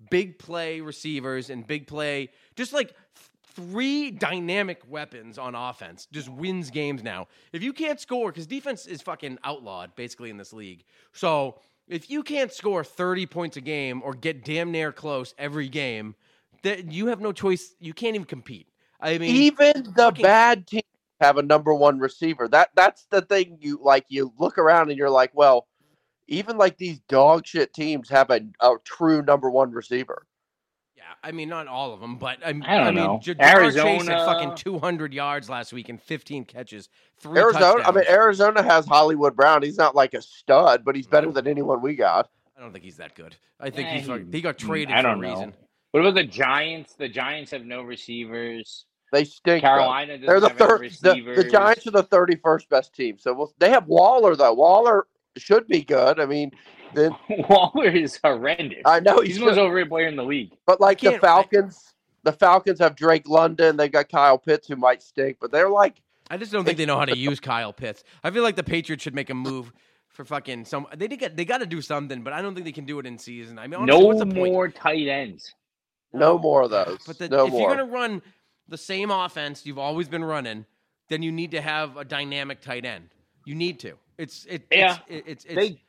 [0.09, 6.29] big play receivers and big play, just like th- three dynamic weapons on offense, just
[6.29, 7.27] wins games now.
[7.53, 10.83] If you can't score, because defense is fucking outlawed basically in this league.
[11.13, 15.69] So if you can't score 30 points a game or get damn near close every
[15.69, 16.15] game,
[16.63, 17.75] that you have no choice.
[17.79, 18.67] You can't even compete.
[19.05, 20.83] I mean, Even the fucking- bad teams
[21.21, 22.47] have a number one receiver.
[22.47, 23.57] That that's the thing.
[23.61, 25.67] You like you look around and you're like, well,
[26.27, 30.25] even like these dog shit teams have a, a true number one receiver.
[30.97, 33.19] Yeah, I mean not all of them, but I'm, I don't mean, know.
[33.21, 36.89] J- Jamar Chase had Arizona- fucking 200 yards last week and 15 catches,
[37.19, 38.05] three Arizona, I mean.
[38.09, 39.61] Arizona has Hollywood Brown.
[39.61, 42.29] He's not like a stud, but he's better than anyone we got.
[42.57, 43.35] I don't think he's that good.
[43.59, 45.33] I think Yeah, he's fucking, he- he got mm, traded I for don't a know.
[45.33, 45.53] reason.
[45.91, 46.93] What about the Giants?
[46.95, 48.85] The Giants have no receivers.
[49.15, 49.61] They stink.
[49.61, 50.91] Carolina doesn't They're the third.
[51.01, 53.17] The, the Giants are the thirty-first best team.
[53.17, 54.53] So we'll, they have Waller though.
[54.53, 55.07] Waller
[55.37, 56.19] should be good.
[56.19, 56.51] I mean,
[56.93, 57.11] then
[57.49, 58.81] Waller is horrendous.
[58.85, 60.51] I know He's he's the most good, overrated player in the league.
[60.65, 61.93] but like the can't- I- Falcons,
[62.23, 63.77] the Falcons have Drake London.
[63.77, 66.85] They've got Kyle Pitts who might stink, but they're like I just don't think they
[66.85, 68.03] know how to use Kyle Pitts.
[68.23, 69.71] I feel like the Patriots should make a move
[70.09, 70.87] for fucking some.
[70.95, 72.99] They did get, they got to do something, but I don't think they can do
[72.99, 73.59] it in season.
[73.59, 74.53] I mean, honestly, no what's the point?
[74.53, 75.53] more tight ends.
[76.13, 76.99] no more of those.
[77.05, 77.61] But the, no if more.
[77.61, 78.21] you're going to run
[78.67, 80.65] the same offense you've always been running,
[81.09, 83.09] then you need to have a dynamic tight end.
[83.45, 83.93] You need to.
[84.17, 84.97] It's it, Yeah.
[85.07, 85.81] it's it's, it's They-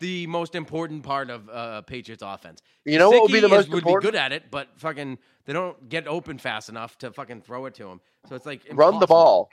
[0.00, 2.62] the most important part of uh, Patriots offense.
[2.84, 4.02] You know what would be the is- most would important?
[4.02, 7.66] be good at it, but fucking they don't get open fast enough to fucking throw
[7.66, 8.00] it to him.
[8.28, 9.50] So it's like Run the ball.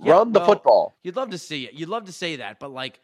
[0.00, 0.94] Yeah, Run the well, football.
[1.02, 1.72] You'd love to see it.
[1.72, 3.00] You'd love to say that, but like,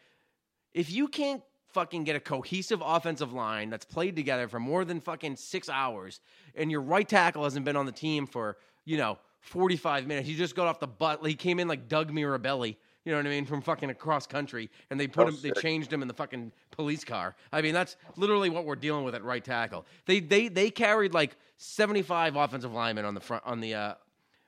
[0.74, 1.42] if you can't
[1.72, 6.20] fucking get a cohesive offensive line that's played together for more than fucking six hours,
[6.54, 10.28] and your right tackle hasn't been on the team for you know forty five minutes,
[10.28, 11.24] he just got off the butt.
[11.26, 12.76] He came in like Doug Mirabelli.
[13.04, 13.46] You know what I mean?
[13.46, 16.52] From fucking across country, and they put Oh, him, they changed him in the fucking
[16.70, 17.34] police car.
[17.52, 19.86] I mean, that's literally what we're dealing with at right tackle.
[20.06, 23.94] They they they carried like seventy five offensive linemen on the front on the uh,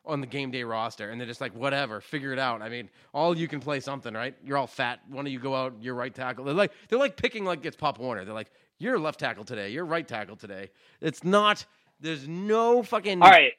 [0.07, 2.63] on the game day roster, and they're just like, whatever, figure it out.
[2.63, 4.37] I mean, all you can play something, right?
[4.45, 5.01] You're all fat.
[5.09, 6.45] One of you go out, you're right tackle.
[6.45, 8.25] They're like they're like picking like it's Pop Warner.
[8.25, 10.71] They're like, you're left tackle today, you're right tackle today.
[11.01, 11.65] It's not.
[11.99, 13.21] There's no fucking.
[13.21, 13.53] All right.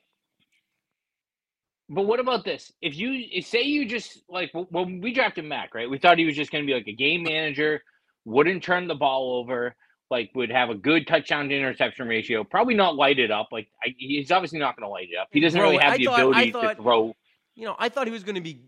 [1.89, 2.71] But what about this?
[2.81, 5.89] If you say you just like when we drafted Mac, right?
[5.89, 7.81] We thought he was just going to be like a game manager,
[8.25, 9.75] wouldn't turn the ball over,
[10.09, 13.49] like would have a good touchdown to interception ratio, probably not light it up.
[13.51, 15.27] Like I, he's obviously not going to light it up.
[15.31, 17.15] He doesn't Bro, really have I the thought- ability thought- to throw.
[17.55, 18.61] You know, I thought he was going to be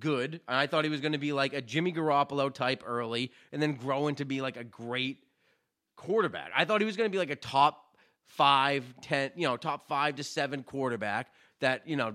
[0.00, 0.40] good.
[0.48, 3.60] and I thought he was going to be like a Jimmy Garoppolo type early, and
[3.62, 5.18] then grow into be like a great
[5.96, 6.50] quarterback.
[6.56, 7.84] I thought he was going to be like a top
[8.26, 11.28] five, ten, you know, top five to seven quarterback
[11.60, 12.14] that you know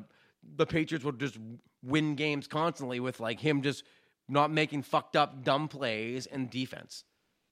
[0.55, 1.37] the Patriots would just
[1.83, 3.83] win games constantly with like him just
[4.29, 7.03] not making fucked up dumb plays and defense.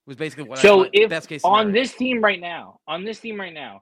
[0.07, 3.03] Was basically what I So thought, if best case on this team right now, on
[3.03, 3.81] this team right now,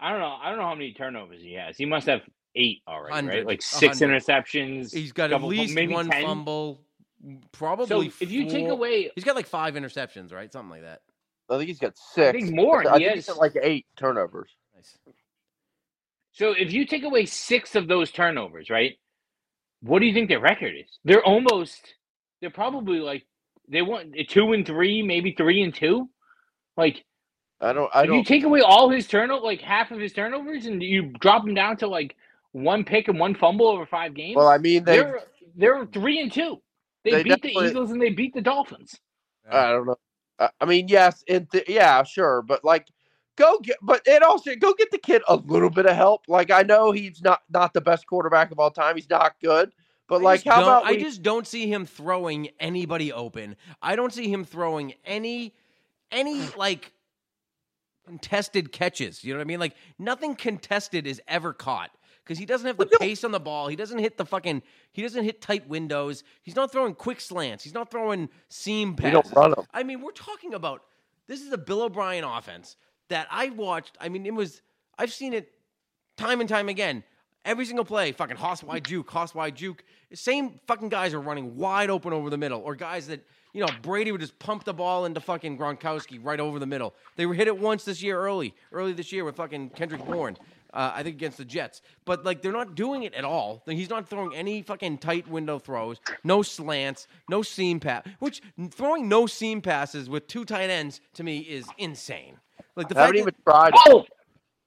[0.00, 0.36] I don't know.
[0.42, 1.76] I don't know how many turnovers he has.
[1.76, 2.22] He must have
[2.56, 3.46] eight already, right?
[3.46, 4.22] Like six six hundred.
[4.22, 4.92] interceptions.
[4.92, 6.22] he's got at least maybe one 10.
[6.24, 6.80] fumble,
[7.52, 7.86] probably.
[7.86, 10.52] So if you take away, he's got like five interceptions, right?
[10.52, 11.00] Something like that.
[11.48, 12.28] I think he's got six.
[12.28, 14.50] i think more, I he think he's has- got like eight turnovers.
[14.74, 14.98] Nice.
[16.36, 18.92] So if you take away six of those turnovers, right?
[19.80, 20.98] What do you think their record is?
[21.04, 21.94] They're almost.
[22.40, 23.24] They're probably like
[23.68, 26.10] they want two and three, maybe three and two.
[26.76, 27.04] Like
[27.60, 27.90] I don't.
[27.94, 28.18] I if you don't.
[28.18, 31.54] You take away all his turnover, like half of his turnovers, and you drop him
[31.54, 32.14] down to like
[32.52, 34.36] one pick and one fumble over five games.
[34.36, 34.98] Well, I mean, they.
[34.98, 35.20] they're
[35.56, 36.60] they're three and two.
[37.04, 39.00] They, They beat the Eagles and they beat the Dolphins.
[39.50, 39.96] I don't know.
[40.38, 42.88] I, I mean, yes, in th- yeah, sure, but like,
[43.36, 43.76] go get.
[43.82, 46.22] But it also go get the kid a little bit of help.
[46.28, 48.96] Like, I know he's not not the best quarterback of all time.
[48.96, 49.72] He's not good,
[50.08, 53.56] but I like, how about I just don't see him throwing anybody open.
[53.80, 55.54] I don't see him throwing any
[56.10, 56.92] any like
[58.06, 59.24] contested catches.
[59.24, 59.60] You know what I mean?
[59.60, 61.90] Like nothing contested is ever caught
[62.24, 63.68] because he doesn't have the pace on the ball.
[63.68, 64.62] He doesn't hit the fucking.
[64.92, 66.24] He doesn't hit tight windows.
[66.42, 67.62] He's not throwing quick slants.
[67.62, 69.30] He's not throwing seam passes.
[69.30, 69.64] don't run him?
[69.72, 70.82] I mean, we're talking about
[71.26, 72.76] this is a Bill O'Brien offense
[73.08, 73.96] that I watched.
[74.00, 74.62] I mean, it was
[74.98, 75.52] I've seen it
[76.16, 77.04] time and time again.
[77.44, 79.84] Every single play, fucking Hoss wide juke, Hoss wide juke.
[80.12, 83.68] Same fucking guys are running wide open over the middle, or guys that you know
[83.82, 86.92] Brady would just pump the ball into fucking Gronkowski right over the middle.
[87.14, 90.36] They were hit it once this year early, early this year with fucking Kendrick Bourne.
[90.74, 93.62] Uh, I think against the Jets, but like they're not doing it at all.
[93.66, 98.04] He's not throwing any fucking tight window throws, no slants, no seam pass.
[98.18, 98.42] Which
[98.72, 102.38] throwing no seam passes with two tight ends to me is insane.
[102.76, 103.80] Like the fact Haven't that, even tried it.
[103.88, 104.04] Oh,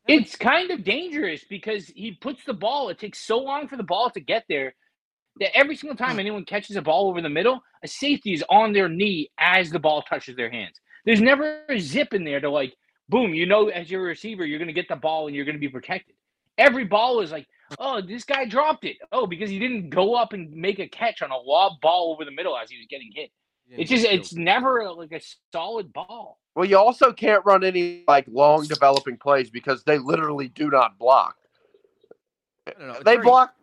[0.07, 2.89] it's kind of dangerous because he puts the ball.
[2.89, 4.73] It takes so long for the ball to get there
[5.39, 6.19] that every single time hmm.
[6.19, 9.79] anyone catches a ball over the middle, a safety is on their knee as the
[9.79, 10.79] ball touches their hands.
[11.05, 12.75] There's never a zip in there to like,
[13.07, 15.55] boom, you know, as your receiver, you're going to get the ball and you're going
[15.55, 16.15] to be protected.
[16.57, 17.47] Every ball is like,
[17.77, 18.97] oh, this guy dropped it.
[19.11, 22.25] Oh, because he didn't go up and make a catch on a lob ball over
[22.25, 23.31] the middle as he was getting hit.
[23.71, 26.38] It's just, it's never like a solid ball.
[26.55, 30.97] Well, you also can't run any like long developing plays because they literally do not
[30.97, 31.35] block.
[32.79, 33.53] Know, They very- block.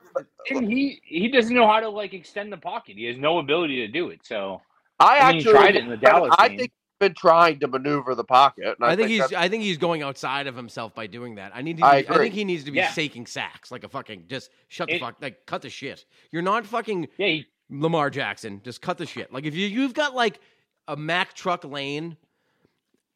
[0.51, 2.97] And he he doesn't know how to like extend the pocket.
[2.97, 4.20] He has no ability to do it.
[4.24, 4.62] So
[4.99, 6.59] I I mean, actually tried it in the Dallas I game.
[6.59, 8.76] think he's been trying to maneuver the pocket.
[8.80, 9.30] and I think he's.
[9.34, 11.53] I think he's going outside of himself by doing that.
[11.55, 11.84] I need to.
[11.84, 12.93] I I, think he needs to be Yeah.
[12.93, 14.24] saking sacks like a fucking.
[14.28, 15.16] Just shut the It- fuck.
[15.20, 16.07] Like cut the shit.
[16.32, 18.62] You're not fucking yeah, he, Lamar Jackson.
[18.64, 19.30] Just cut the shit.
[19.30, 20.41] Like if you you've got like
[20.89, 22.16] a Mack truck lane,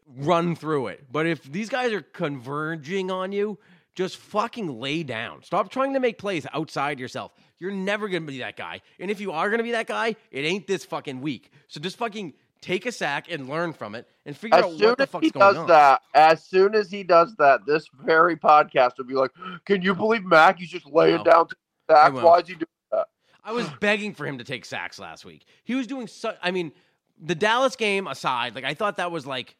[0.07, 1.05] run through it.
[1.11, 3.59] But if these guys are converging on you,
[3.95, 5.43] just fucking lay down.
[5.43, 7.33] Stop trying to make plays outside yourself.
[7.59, 8.81] You're never gonna be that guy.
[8.99, 11.51] And if you are gonna be that guy, it ain't this fucking week.
[11.69, 14.89] So just fucking take a sack and learn from it and figure as out soon
[14.89, 15.67] what the as fuck's he going does on.
[15.69, 19.31] that, as soon as he does that, this very podcast will be like,
[19.65, 20.59] "Can you believe Mac?
[20.59, 21.25] He's just laying No.
[21.25, 21.57] down to
[21.91, 22.15] sacks.
[22.15, 23.09] Why is he doing that?"
[23.45, 25.45] I was begging for him to take sacks last week.
[25.65, 26.37] He was doing so.
[26.43, 26.73] I mean,
[27.19, 29.57] the Dallas game aside, like I thought that was like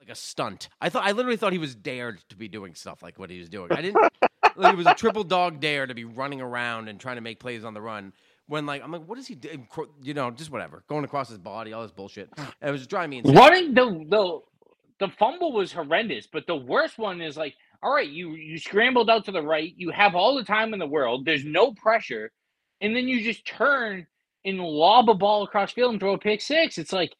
[0.00, 0.68] like a stunt.
[0.80, 3.38] I thought I literally thought he was dared to be doing stuff like what he
[3.38, 3.70] was doing.
[3.70, 4.02] I didn't.
[4.56, 7.38] like, it was a triple dog dare to be running around and trying to make
[7.38, 8.12] plays on the run.
[8.46, 9.68] When like I'm like, what is he doing?
[10.02, 12.30] You know, just whatever, going across his body, all this bullshit.
[12.36, 13.36] And it was driving me insane.
[13.36, 14.40] running the the
[15.06, 19.10] the fumble was horrendous, but the worst one is like, all right, you you scrambled
[19.10, 22.32] out to the right, you have all the time in the world, there's no pressure,
[22.80, 24.06] and then you just turn
[24.44, 26.78] and lob a ball across field and throw a pick six.
[26.78, 27.14] It's like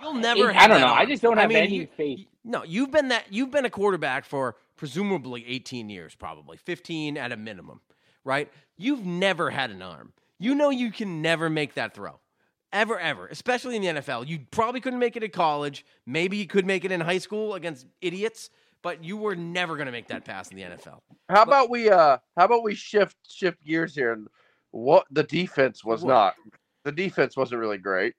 [0.00, 0.50] You'll never.
[0.50, 0.92] I have don't that know.
[0.92, 2.26] I just don't have mean, any you- faith.
[2.44, 3.26] No, you've been that.
[3.30, 7.80] You've been a quarterback for presumably 18 years, probably 15 at a minimum,
[8.24, 8.50] right?
[8.76, 10.12] You've never had an arm.
[10.38, 12.18] You know you can never make that throw,
[12.72, 13.28] ever, ever.
[13.28, 15.84] Especially in the NFL, you probably couldn't make it at college.
[16.04, 18.50] Maybe you could make it in high school against idiots,
[18.82, 20.98] but you were never going to make that pass in the NFL.
[21.28, 24.26] How about we uh how about we shift shift gears here and
[24.72, 26.08] what the defense was What?
[26.12, 26.34] not.
[26.82, 28.14] The defense wasn't really great.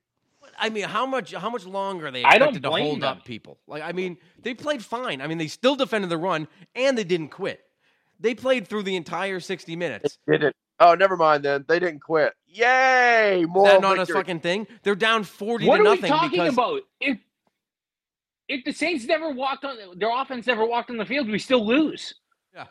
[0.60, 3.04] I mean, how much how much longer are they I don't expected to hold them.
[3.18, 3.60] up people?
[3.68, 5.22] Like, I mean, they played fine.
[5.22, 7.62] I mean, they still defended the run and they didn't quit.
[8.20, 10.18] They played through the entire 60 minutes.
[10.28, 10.56] Did it?
[10.80, 11.66] Oh, never mind then.
[11.68, 12.34] They didn't quit.
[12.48, 13.42] Yay!
[13.42, 14.14] Is Moral that not victory.
[14.14, 14.68] a fucking thing?
[14.84, 16.82] They're down 40 what to are we nothing talking because about?
[17.00, 17.18] If
[18.48, 21.66] if the Saints never walked on their offense never walked on the field, we still
[21.66, 22.14] lose.
[22.54, 22.66] Yeah.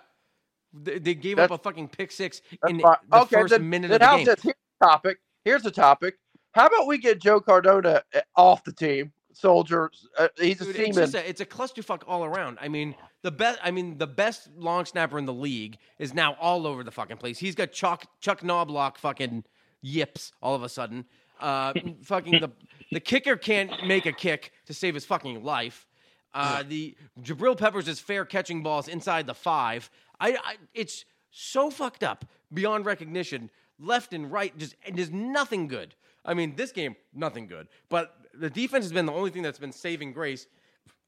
[0.73, 3.89] they, they gave That's- up a fucking pick six in the okay, first then, minute
[3.89, 4.27] then of the how's game.
[4.27, 4.43] this?
[4.43, 5.19] Here's the topic.
[5.45, 6.15] Here's a topic.
[6.53, 9.13] How about we get Joe Cardona uh, off the team?
[9.35, 11.05] Soldier, uh, he's a Dude, seaman.
[11.05, 12.59] it's a, it's a clusterfuck all around.
[12.61, 13.59] I mean, the best.
[13.63, 17.17] I mean, the best long snapper in the league is now all over the fucking
[17.17, 17.39] place.
[17.39, 19.45] He's got Chuck Chuck Knobloch fucking
[19.81, 21.07] yips all of a sudden.
[21.41, 21.73] Uh,
[22.03, 22.51] fucking the
[22.91, 25.87] the kicker can't make a kick to save his fucking life.
[26.35, 29.91] Uh, the Jabril Peppers is fair catching balls inside the five.
[30.21, 34.57] I, I it's so fucked up beyond recognition, left and right.
[34.59, 35.95] Just and there's nothing good.
[36.25, 39.59] I mean, this game nothing good, but the defense has been the only thing that's
[39.59, 40.47] been saving grace.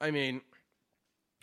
[0.01, 0.41] I mean,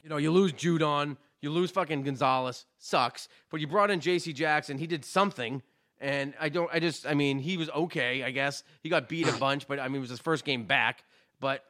[0.03, 3.28] you know, you lose Judon, you lose fucking Gonzalez, sucks.
[3.49, 4.34] But you brought in J.C.
[4.34, 5.61] Jackson, he did something,
[5.99, 8.63] and I don't, I just, I mean, he was okay, I guess.
[8.82, 11.03] He got beat a bunch, but I mean, it was his first game back.
[11.39, 11.63] But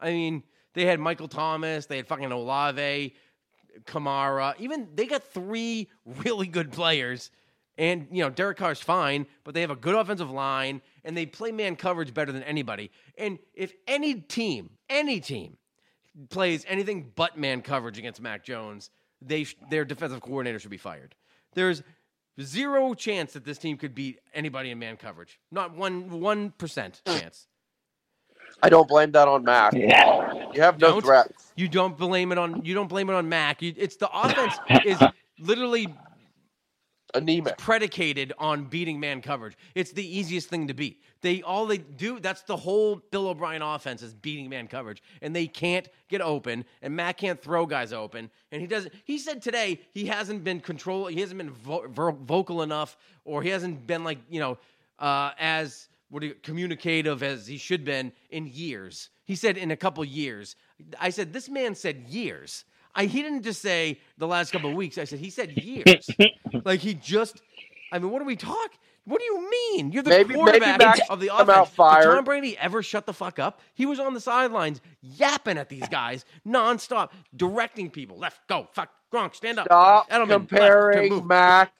[0.00, 0.42] I mean,
[0.74, 3.14] they had Michael Thomas, they had fucking Olave,
[3.84, 4.54] Kamara.
[4.58, 7.30] Even they got three really good players.
[7.76, 11.26] And, you know, Derek Carr's fine, but they have a good offensive line and they
[11.26, 12.90] play man coverage better than anybody.
[13.16, 15.56] And if any team, any team
[16.30, 18.90] plays anything but man coverage against Mac Jones,
[19.20, 21.14] they sh- their defensive coordinator should be fired.
[21.54, 21.82] There's
[22.40, 25.38] zero chance that this team could beat anybody in man coverage.
[25.50, 27.46] Not one one percent chance.
[28.62, 29.72] I don't blame that on Mac.
[29.74, 30.50] Yeah.
[30.52, 31.04] You have no Don't.
[31.04, 31.52] threats.
[31.56, 33.62] You don't blame it on you don't blame it on Mac.
[33.62, 35.02] You, it's the offense is
[35.38, 35.94] literally
[37.14, 37.56] Anemic.
[37.58, 39.56] predicated on beating man coverage.
[39.74, 41.02] It's the easiest thing to beat.
[41.20, 45.34] They all they do that's the whole Bill O'Brien offense is beating man coverage, and
[45.34, 48.92] they can't get open, and Matt can't throw guys open, and he doesn't.
[49.04, 51.06] He said today he hasn't been control.
[51.06, 54.58] He hasn't been vo- vocal enough, or he hasn't been like you know
[54.98, 59.10] uh, as what you, communicative as he should been in years.
[59.24, 60.56] He said in a couple years.
[61.00, 62.64] I said this man said years.
[62.94, 64.98] I he didn't just say the last couple of weeks.
[64.98, 66.08] I said he said years.
[66.64, 67.42] like he just.
[67.92, 68.70] I mean, what do we talk?
[69.06, 69.92] What do you mean?
[69.92, 71.50] You're the Maybe- maybe quarterback Mac of the offense.
[71.78, 72.04] out Did.
[72.04, 73.60] Tom Brady ever shut the fuck up?
[73.74, 78.16] He was on the sidelines yapping at these guys nonstop, directing people.
[78.18, 79.66] Left, go, fuck, Gronk, stand up.
[79.66, 81.26] Stop Edelman, left, turn, comparing.
[81.26, 81.72] Mac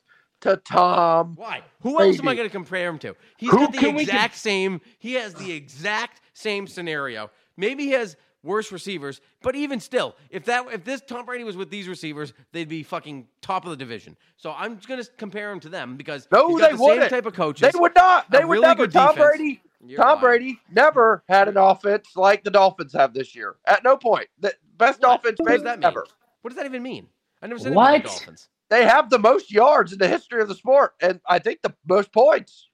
[0.42, 1.34] to Tom.
[1.36, 1.62] Why?
[1.80, 3.16] Who else am I going to compare him to?
[3.38, 4.82] He's Who got the can we exact same.
[4.98, 7.30] He has the exact same scenario.
[7.56, 11.56] Maybe he has worse receivers, but even still, if that if this Tom Brady was
[11.56, 14.16] with these receivers, they'd be fucking top of the division.
[14.36, 17.10] So I'm just going to compare him to them because No, they the wouldn't.
[17.10, 17.72] type of coaches.
[17.72, 18.30] They would not.
[18.30, 18.86] They a would really never.
[18.86, 19.36] Tom defense.
[19.36, 19.62] Brady.
[19.86, 20.20] You're Tom lying.
[20.20, 23.56] Brady never had an offense like the Dolphins have this year.
[23.66, 24.28] At no point.
[24.38, 25.20] The best What?
[25.20, 26.06] offense What maybe that ever.
[26.42, 27.06] What does that even mean?
[27.42, 28.02] I never said anything What?
[28.02, 28.48] the Dolphins.
[28.70, 31.74] They have the most yards in the history of the sport, and I think the
[31.86, 32.68] most points.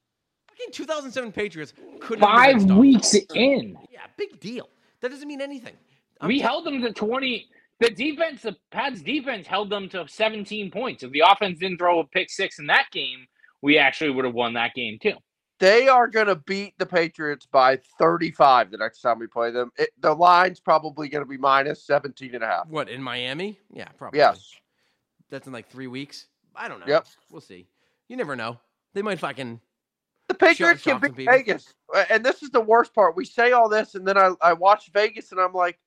[0.48, 4.68] Fucking 2007 Patriots couldn't have Five weeks in, Yeah, big deal.
[5.01, 5.74] That doesn't mean anything.
[6.20, 7.46] I'm we ta- held them to 20.
[7.80, 11.03] The defense, the Pats defense held them to 17 points.
[11.03, 13.26] If the offense didn't throw a pick six in that game,
[13.62, 15.14] we actually would have won that game too.
[15.61, 19.70] They are going to beat the Patriots by 35 the next time we play them.
[19.76, 22.66] It, the line's probably going to be minus 17 and a half.
[22.68, 23.59] What in Miami?
[23.72, 24.18] Yeah, probably.
[24.18, 24.55] Yes.
[25.30, 26.26] That's in like three weeks.
[26.57, 26.86] I don't know.
[26.86, 27.07] Yep.
[27.30, 27.66] We'll see.
[28.09, 28.59] You never know.
[28.94, 29.61] They might fucking.
[30.31, 31.33] The Patriots can some beat people.
[31.35, 31.74] Vegas.
[32.09, 33.16] And this is the worst part.
[33.16, 35.78] We say all this, and then I, I watch Vegas, and I'm like,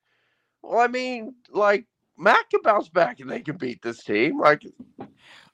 [0.62, 1.86] well, I mean, like,
[2.18, 4.40] Mac can bounce back and they can beat this team.
[4.40, 4.64] Like,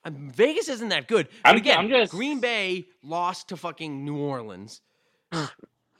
[0.05, 1.27] Um, Vegas isn't that good.
[1.43, 4.81] But I'm- again, I'm just- Green Bay lost to fucking New Orleans.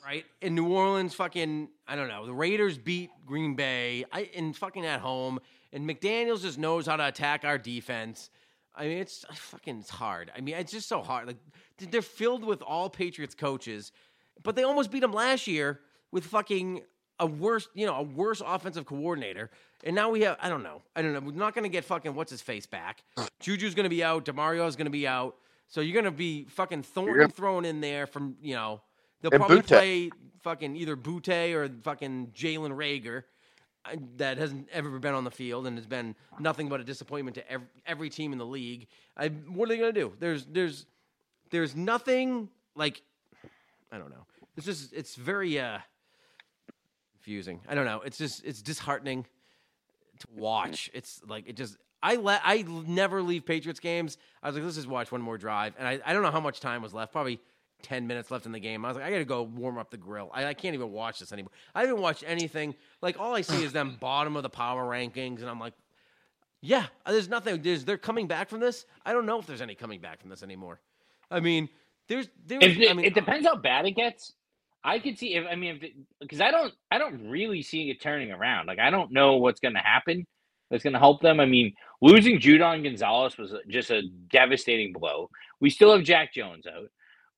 [0.04, 0.26] right?
[0.42, 2.26] In New Orleans, fucking, I don't know.
[2.26, 5.40] The Raiders beat Green Bay I, in fucking at home,
[5.72, 8.30] and McDaniels just knows how to attack our defense.
[8.80, 10.32] I mean, it's fucking it's hard.
[10.36, 11.28] I mean, it's just so hard.
[11.28, 11.38] Like
[11.78, 13.92] they're filled with all Patriots coaches,
[14.42, 16.82] but they almost beat them last year with fucking
[17.20, 19.50] a worse, you know, a worse offensive coordinator.
[19.84, 21.20] And now we have, I don't know, I don't know.
[21.20, 23.04] We're not going to get fucking what's his face back.
[23.42, 24.26] Juju's going to be out.
[24.26, 25.36] Demario's going to be out.
[25.68, 28.82] So you're going to be fucking Thornton thrown in there from, you know,
[29.22, 29.68] they'll And probably Boutte.
[29.68, 30.10] play
[30.42, 33.24] fucking either Boutte or fucking Jalen Reagor
[34.18, 37.52] that hasn't ever been on the field and has been nothing but a disappointment to
[37.52, 38.88] every, every team in the league.
[39.18, 40.14] I, what are they going to do?
[40.20, 40.86] There's there's
[41.52, 43.02] there's nothing like
[43.92, 44.26] I don't know.
[44.58, 45.80] It's just it's very uh
[47.14, 47.62] confusing.
[47.68, 48.02] I don't know.
[48.02, 49.26] It's just it's disheartening
[50.20, 50.90] to watch.
[50.94, 54.18] It's like it just I let I never leave Patriots games.
[54.42, 56.40] I was like, let's just watch one more drive, and I, I don't know how
[56.40, 57.12] much time was left.
[57.12, 57.40] Probably
[57.82, 58.86] ten minutes left in the game.
[58.86, 60.30] I was like, I got to go warm up the grill.
[60.34, 61.52] I, I can't even watch this anymore.
[61.76, 62.76] I haven't watched anything.
[63.02, 65.74] Like all I see is them bottom of the power rankings, and I'm like,
[66.62, 67.62] yeah, there's nothing.
[67.62, 68.86] There's they're coming back from this.
[69.06, 70.80] I don't know if there's any coming back from this anymore.
[71.32, 71.70] I mean,
[72.08, 72.64] there's there's.
[72.64, 74.34] It, I mean, it depends how bad it gets.
[74.84, 75.80] I could see if I mean
[76.22, 78.68] because I don't I don't really see it turning around.
[78.68, 80.26] Like I don't know what's going to happen
[80.70, 81.40] that's going to help them.
[81.40, 85.30] I mean, losing Judon Gonzalez was just a devastating blow.
[85.60, 86.90] We still have Jack Jones out.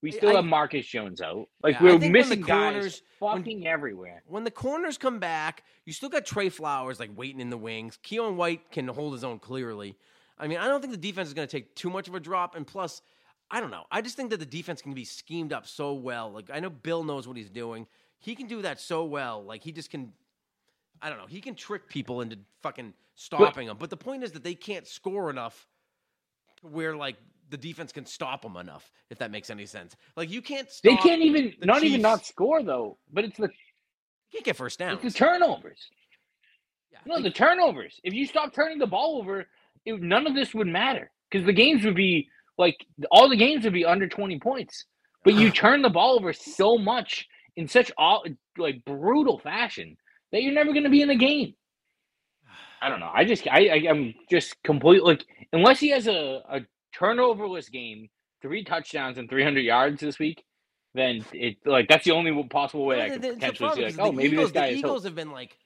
[0.01, 1.47] We still I- have Marcus Jones out.
[1.61, 4.23] Like Yeah, we're when missing guys corners- when- fucking everywhere.
[4.25, 7.99] when the corners come back, you still got Trey Flowers like waiting in the wings.
[8.03, 9.95] Keion White can hold his own clearly.
[10.39, 12.19] I mean, I don't think the defense is going to take too much of a
[12.19, 12.55] drop.
[12.55, 13.03] And plus,
[13.51, 13.83] I don't know.
[13.91, 16.31] I just think that the defense can be schemed up so well.
[16.31, 17.85] Like I know Bill knows what he's doing.
[18.17, 19.43] He can do that so well.
[19.43, 20.13] Like he just can.
[21.01, 21.25] I don't know.
[21.27, 23.77] He can trick people into fucking stopping them.
[23.79, 25.67] But the point is that they can't score enough
[26.61, 27.17] where like
[27.51, 28.89] the defense can stop them enough.
[29.11, 29.95] If that makes any sense.
[30.17, 30.67] Like you can't.
[30.83, 32.97] They can't even the not even not score though.
[33.13, 33.49] But it's the You
[34.33, 34.93] can't get first down.
[34.93, 35.89] it's the turnovers.
[36.91, 37.99] Yeah, No, the turnovers.
[38.03, 39.45] If you stop turning the ball over,
[39.85, 42.27] it, none of this would matter because the games would be
[42.57, 42.77] like
[43.11, 44.85] all the games would be under twenty points.
[45.23, 47.27] But you turn the ball over so much
[47.57, 48.23] in such all
[48.57, 49.97] like brutal fashion
[50.31, 51.53] that you're never going to be in the game.
[52.81, 53.11] I don't know.
[53.13, 56.61] I just I, I I'm just completely like unless he has a, a
[56.97, 58.09] turnoverless game,
[58.41, 60.43] three touchdowns and 300 yards this week,
[60.93, 63.69] then it like that's the only possible way Well, I the- could the- the potentially
[63.69, 65.57] see problem like oh maybe Eagles, this guy the is Eagles have been like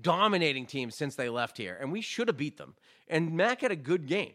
[0.00, 2.74] dominating teams since they left here, and we should have beat them.
[3.08, 4.32] And Mac had a good game.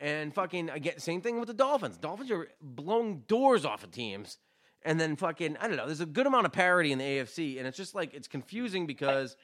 [0.00, 1.96] And fucking again, same thing with the Dolphins.
[1.98, 4.38] Dolphins are blowing doors off of teams,
[4.82, 5.86] and then fucking I don't know.
[5.86, 8.86] There's a good amount of parity in the AFC, and it's just like it's confusing
[8.86, 9.36] because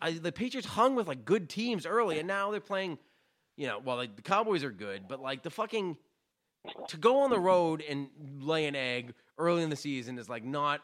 [0.00, 2.98] I, the Patriots hung with like good teams early, and now they're playing.
[3.58, 5.96] You know, well, like the Cowboys are good, but like the fucking
[6.86, 8.08] to go on the road and
[8.40, 10.80] lay an egg early in the season is like not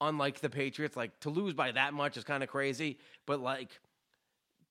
[0.00, 0.96] unlike the Patriots.
[0.96, 3.80] Like to lose by that much is kind of crazy, but like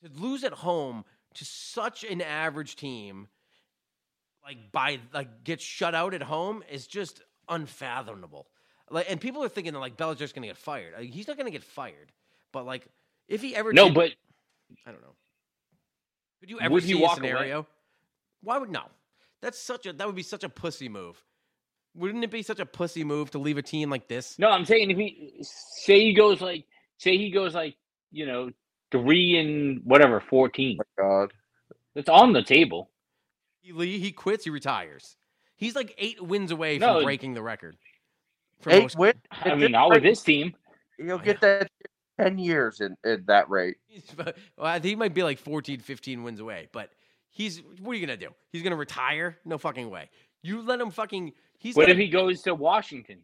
[0.04, 3.28] to lose at home to such an average team,
[4.46, 8.48] like by like get shut out at home is just unfathomable.
[8.90, 10.94] Like, and people are thinking that like Belichick's going to get fired.
[10.98, 12.14] Like, he's not going to get fired,
[12.54, 12.88] but like
[13.28, 14.12] if he ever No, did- but
[14.86, 15.16] I don't know.
[16.44, 17.56] Could you ever Would you see a walk away?
[18.42, 18.84] Why would no?
[19.42, 21.24] That's such a that would be such a pussy move.
[21.96, 24.38] Wouldn't it be such a pussy move to leave a team like this?
[24.38, 26.66] No, I'm saying if he say he goes like
[26.98, 27.78] say he goes like
[28.12, 28.50] you know
[28.92, 30.80] three and whatever fourteen.
[30.82, 31.34] Oh God.
[31.96, 32.90] That's on the table.
[33.62, 35.16] He le- he quits, he retires.
[35.56, 36.96] He's like eight wins away No.
[36.96, 37.78] from breaking the record.
[38.60, 40.54] For Eight most- I mean, not with this team.
[41.00, 41.72] You'll get that
[42.20, 43.78] ten years in, in that rate.
[43.88, 46.92] He's- well, I think he might be like 14, 15 wins away, but
[47.30, 48.30] he's what are you gonna do?
[48.52, 49.38] He's gonna retire?
[49.46, 50.10] No fucking way.
[50.42, 51.34] You let him fucking.
[51.58, 53.20] He's What gonna- if he goes to Washington?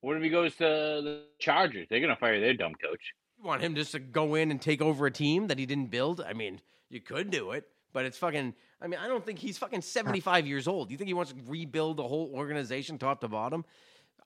[0.00, 1.86] What if he goes to the Chargers?
[1.88, 3.00] They're gonna fire their dumb coach.
[3.38, 5.90] You want him just to go in and take over a team that he didn't
[5.90, 6.20] build?
[6.20, 6.60] I mean,
[6.90, 8.54] you could do it, but it's fucking.
[8.80, 10.90] I mean, I don't think he's fucking seventy five years old.
[10.90, 13.64] You think he wants to rebuild the whole organization top to bottom?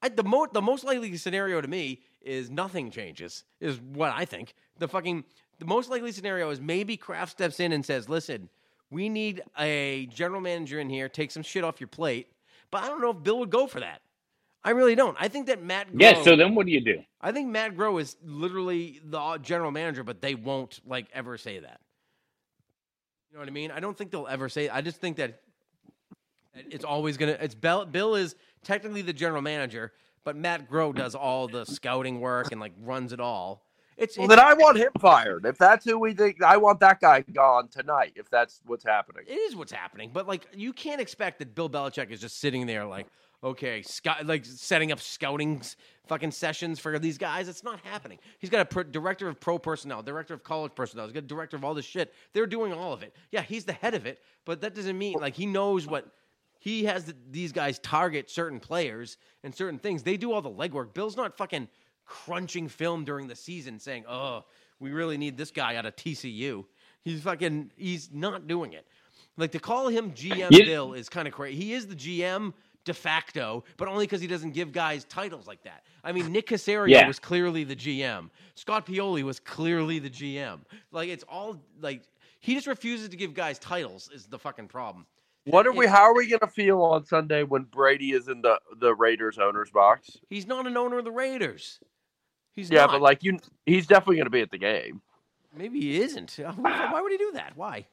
[0.02, 3.44] I, the mo- the most likely scenario to me is nothing changes.
[3.60, 4.54] Is what I think.
[4.78, 5.24] The fucking
[5.58, 8.48] the most likely scenario is maybe Kraft steps in and says, "Listen,
[8.90, 11.08] we need a general manager in here.
[11.08, 12.28] Take some shit off your plate."
[12.70, 14.02] But I don't know if Bill would go for that.
[14.64, 15.16] I really don't.
[15.18, 15.88] I think that Matt.
[15.94, 16.14] Yeah.
[16.14, 16.98] Groh- So then, what do you do?
[17.20, 21.58] I think Matt Groh is literally the general manager, but they won't like ever say
[21.60, 21.80] that.
[23.30, 23.70] You know what I mean?
[23.70, 24.68] I don't think they'll ever say.
[24.68, 25.40] I just think that
[26.54, 27.36] that it's always gonna.
[27.40, 27.84] It's Bill.
[27.86, 29.92] Bill is technically the general manager,
[30.24, 33.62] but Matt Groh does all the scouting work and like runs it all.
[33.96, 35.44] It's, Well, it's then I want him fired.
[35.44, 38.12] If that's who we think, I want that guy gone tonight.
[38.14, 39.24] If that's what's happening.
[39.26, 42.66] it is what's happening, but like you can't expect that Bill Belichick is just sitting
[42.66, 43.08] there like,
[43.42, 45.62] okay, scout, like setting up scouting
[46.06, 47.48] fucking sessions for these guys.
[47.48, 48.18] It's not happening.
[48.38, 51.06] He's got a pro- director of pro personnel, director of college personnel.
[51.06, 52.14] He's got a director of all this shit.
[52.34, 53.14] They're doing all of it.
[53.32, 56.06] Yeah, he's the head of it, but that doesn't mean like he knows what.
[56.58, 60.02] He has the, these guys target certain players and certain things.
[60.02, 60.92] They do all the legwork.
[60.94, 61.68] Bill's not fucking
[62.04, 64.44] crunching film during the season saying, "Oh,
[64.80, 66.64] we really need this guy out of TCU."
[67.04, 68.86] He's fucking he's not doing it.
[69.36, 71.56] Like to call him GM You- Bill is kind of crazy.
[71.56, 72.52] He is the GM
[72.84, 75.84] de facto, but only because he doesn't give guys titles like that.
[76.02, 77.06] I mean, Nick Caserio Yeah.
[77.06, 78.30] was clearly the GM.
[78.54, 80.60] Scott Pioli was clearly the GM.
[80.90, 82.02] Like it's all like
[82.40, 85.06] he just refuses to give guys titles is the fucking problem.
[85.50, 85.86] What are we?
[85.86, 89.38] How are we going to feel on Sunday when Brady is in the the Raiders
[89.38, 90.18] owners box?
[90.30, 91.80] He's not an owner of the Raiders.
[92.54, 92.92] He's Yeah, not.
[92.92, 95.02] but like you, he's definitely going to be at the game.
[95.56, 96.32] maybe he isn't.
[96.56, 97.52] Why would he do that?
[97.56, 97.86] Why?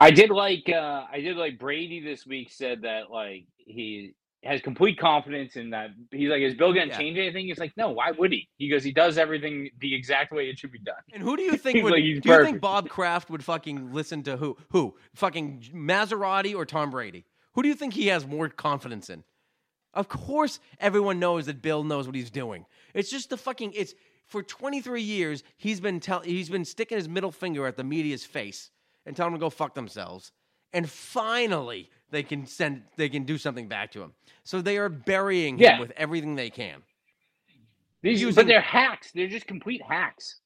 [0.00, 4.60] I did like uh I did like Brady this week said that like he has
[4.62, 6.96] complete confidence in that he's like is Bill gonna Yeah.
[6.98, 7.46] change anything?
[7.46, 8.48] He's like, no, why would he?
[8.56, 10.94] He goes, he does everything the exact way it should be done.
[11.12, 11.92] And who do you think would?
[11.92, 12.60] like, do he's you think.
[12.60, 14.56] Bob Kraft would fucking listen to who?
[14.70, 14.96] Who?
[15.14, 17.26] Fucking Maserati or Tom Brady?
[17.52, 19.24] Who do you think he has more confidence in?
[19.92, 22.64] Of course, everyone knows that Bill knows what he's doing.
[22.94, 23.72] It's just the fucking.
[23.74, 23.92] It's
[24.26, 28.24] for 23 years he's been tell he's been sticking his middle finger at the media's
[28.24, 28.70] face
[29.04, 30.30] and telling them to go fuck themselves.
[30.72, 34.12] And finally, they can send they can do something back to him.
[34.44, 35.80] So they are burying him Yeah.
[35.80, 36.82] with everything they can.
[38.02, 39.12] These, Using- but they're hacks.
[39.12, 40.40] They're just complete hacks.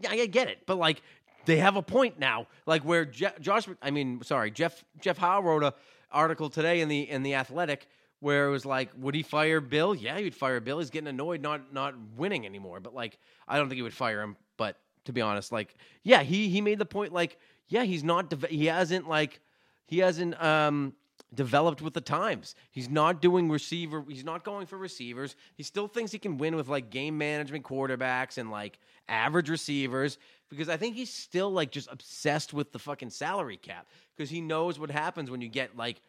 [0.00, 1.02] Yeah, I get it, but like
[1.44, 2.46] they have a point now.
[2.66, 5.74] Like where Je- Josh, I mean, sorry, Jeff Jeff Howe wrote a
[6.10, 7.86] article today in the in the Athletic
[8.20, 9.94] where it was like, would he fire Bill?
[9.94, 10.78] Yeah, he would fire Bill.
[10.78, 12.80] He's getting annoyed not not winning anymore.
[12.80, 14.36] But like, I don't think he would fire him.
[14.56, 17.12] But to be honest, like, yeah, he he made the point.
[17.12, 18.32] Like, yeah, he's not.
[18.48, 19.40] he hasn't like
[19.86, 20.94] he hasn't um
[21.34, 22.54] developed with the times.
[22.70, 24.04] He's not doing receiver.
[24.08, 25.36] He's not going for receivers.
[25.56, 28.78] He still thinks he can win with like game management quarterbacks and like
[29.08, 30.18] average receivers
[30.48, 34.40] because I think he's still like just obsessed with the fucking salary cap because he
[34.40, 36.00] knows what happens when you get like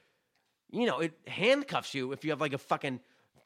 [0.72, 3.00] you know, it handcuffs you if you have like a fucking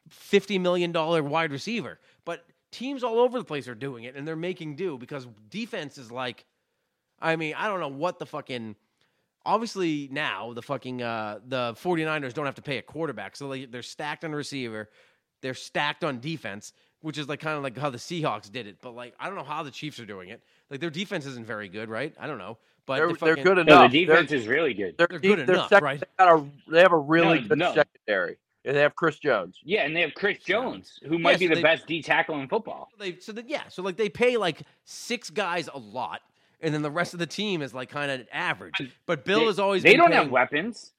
[0.08, 1.98] fifty million dollar wide receiver.
[2.24, 5.98] But teams all over the place are doing it and they're making do because defense
[5.98, 6.44] is like
[7.22, 8.76] I mean, I don't know what the fucking
[9.54, 13.36] obviously now the fucking uh the 49ers don't have to pay a quarterback.
[13.36, 14.88] So they, they're stacked on receiver,
[15.42, 18.76] they're stacked on defense, which is like kind of like how the Seahawks did it.
[18.80, 20.42] But like I don't know how the Chiefs are doing it.
[20.70, 22.14] Like their defense isn't very good, right?
[22.18, 22.58] I don't know.
[22.86, 23.92] But They're, the they're fucking- good No, enough.
[23.92, 24.96] the defense is really good.
[24.98, 26.00] They're, They're they're, good they're enough, sec- right?
[26.00, 27.74] They, got a, they have a really No, good no.
[27.74, 29.58] secondary, and they have Chris Jones.
[29.62, 32.02] Yeah, and they have Chris Jones, who might Yeah, be so the they- best D
[32.02, 32.88] tackle in football.
[32.98, 36.20] they so that yeah, so like they pay like six guys a lot,
[36.62, 38.74] and then the rest of the team is like kind of average.
[39.06, 40.92] But Bill they, has always they been don't paying- have weapons.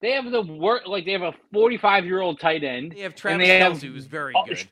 [0.00, 2.92] They have the work like they have a forty-five year old tight end.
[2.92, 4.66] They have and Travis they have- Kelsey, who's very Oh, good,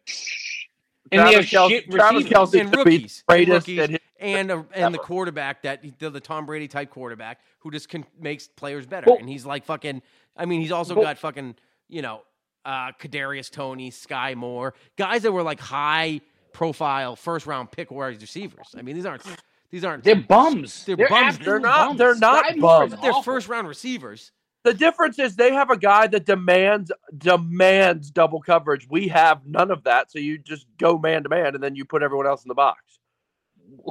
[1.12, 2.54] And they have Travis Kelce- shit Travis receivers.
[2.54, 6.20] And could rookies, the and rookies, in and a, and the quarterback that the, the
[6.20, 9.06] Tom Brady type quarterback who just can, makes players better.
[9.08, 10.02] Well- and he's like fucking.
[10.36, 11.54] I mean, he's also Well- got fucking
[11.88, 12.22] you know,
[12.64, 16.20] uh, Kadarius Toney, Skyy Moore, guys that were like high
[16.52, 18.74] profile first round pick wide receivers.
[18.76, 19.22] I mean, these aren't
[19.70, 20.84] These aren't They're bums.
[20.84, 21.38] They're bums.
[21.38, 21.98] They're not- bums.
[21.98, 22.94] they're not Sky bums.
[23.00, 24.32] they're first round receivers.
[24.64, 28.86] The difference is they have a guy that demands demands double coverage.
[28.90, 31.84] We have none of that, so you just go man to man, and then you
[31.84, 32.98] put everyone else in the box.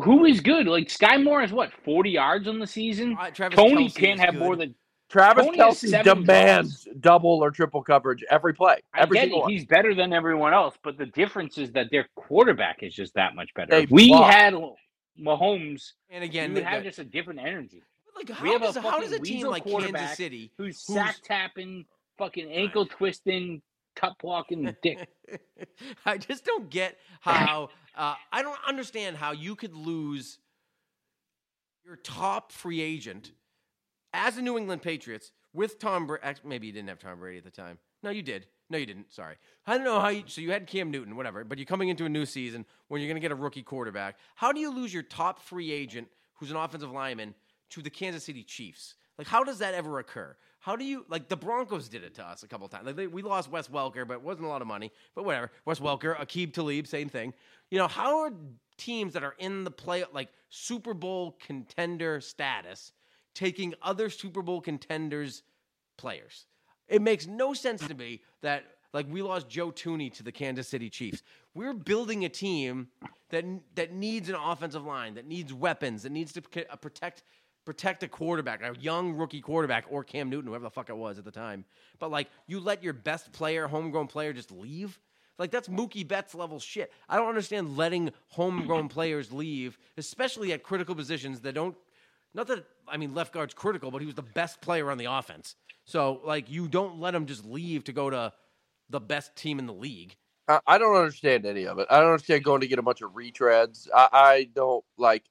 [0.04, 0.68] Who is good?
[0.68, 3.18] Like Skyy Moore has what, 40 yards on the season?
[3.20, 4.40] Uh, Travis Tony Kelce can't have good.
[4.40, 4.76] more than.
[5.10, 8.78] Travis Tony Kelce seven demands double or triple coverage every play.
[8.94, 9.52] I Every get single it.
[9.52, 13.34] He's better than everyone else, but the difference is that their quarterback is just that
[13.34, 13.72] much better.
[13.72, 14.32] They we block.
[14.32, 14.54] had
[15.22, 17.84] Mahomes, And we again, would the- have the- just a different energy.
[18.16, 20.96] like we how have a does, how does a team like Kansas City Who's Who's-
[20.96, 21.86] sack tapping,
[22.18, 23.62] fucking ankle twisting,
[23.96, 25.10] cut blocking dick.
[26.06, 30.40] I just don't get how uh, I don't understand how you could lose
[31.86, 33.32] your top free agent
[34.14, 36.10] as a New England Patriots with Tom.
[36.44, 37.78] Maybe you didn't have Tom Brady at the time.
[38.04, 38.48] No, you did.
[38.70, 39.12] No, you didn't.
[39.12, 39.36] Sorry.
[39.66, 40.24] I don't know how you.
[40.28, 41.44] So you had Cam Newton, whatever.
[41.44, 44.18] But you're coming into a new season when you're going to get a rookie quarterback.
[44.36, 47.34] How do you lose your top free agent, who's an offensive lineman,
[47.72, 48.96] to the Kansas City Chiefs?
[49.18, 50.36] Like, how does that ever occur?
[50.60, 52.86] How do you like the Broncos did it to us a couple times?
[52.86, 54.92] Like they, we lost Wes Welker, but it wasn't a lot of money.
[55.16, 55.52] But whatever.
[55.66, 57.34] Wes Welker, Aqib Talib, same thing.
[57.72, 58.32] You know, how are
[58.78, 62.92] teams that are in the play like Super Bowl contender status
[63.34, 65.44] taking other Super Bowl contenders
[65.98, 66.46] players?
[66.90, 70.68] It makes no sense to me that like we lost Joe Thuney to the Kansas
[70.68, 71.22] City Chiefs.
[71.54, 72.88] We're building a team
[73.30, 77.24] that that needs an offensive line, that needs weapons, that needs to uh, protect
[77.66, 81.20] protect a quarterback, a young rookie quarterback, or Cam Newton, whoever the fuck it was
[81.20, 81.66] at the time.
[82.00, 85.00] But like you let your best player, homegrown player, just leave.
[85.38, 86.92] Like that's Mookie Betts level shit.
[87.08, 91.76] I don't understand letting homegrown players leave, especially at critical positions that don't.
[92.34, 95.06] Not that I mean left guard's critical, but he was the best player on the
[95.06, 95.56] offense.
[95.90, 98.32] So like you don't let him just leave to go to
[98.92, 100.16] the best team in the league.
[100.48, 101.88] I, I don't understand any of it.
[101.90, 103.88] I don't understand going to get a bunch of retreads.
[103.94, 105.24] I, I don't like.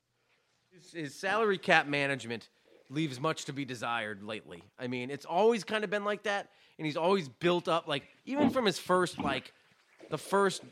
[0.73, 2.49] His, his salary cap management
[2.91, 4.65] leaves much to be desired lately.
[4.81, 8.03] I mean, it's always kind of been like that, and he's always built up like
[8.25, 9.53] even from his first like
[10.11, 10.63] the first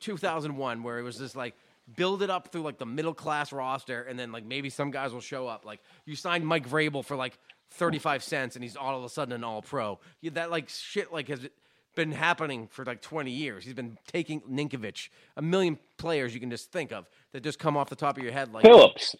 [0.00, 1.54] 2001 where it was just like
[1.96, 5.10] build it up through like the middle class roster, and then like maybe some guys
[5.10, 5.64] will show up.
[5.64, 7.38] Like you signed Mike Vrabel for like
[7.72, 9.98] 35 cents, and he's all of a sudden an All Pro.
[10.20, 11.48] Yeah, that like shit like has
[11.94, 13.64] been happening for like 20 years.
[13.64, 17.76] He's been taking Ninkovich, a million players you can just think of that just come
[17.76, 19.14] off the top of your head like Phillips.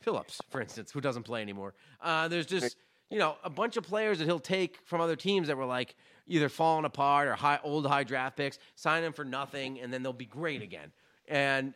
[0.00, 1.74] Phillips, for instance, who doesn't play anymore.
[2.00, 2.76] Uh, there's just
[3.10, 5.94] you know a bunch of players that he'll take from other teams that were like
[6.26, 10.02] either falling apart or high old high draft picks, sign them for nothing, and then
[10.02, 10.92] they'll be great again.
[11.28, 11.74] And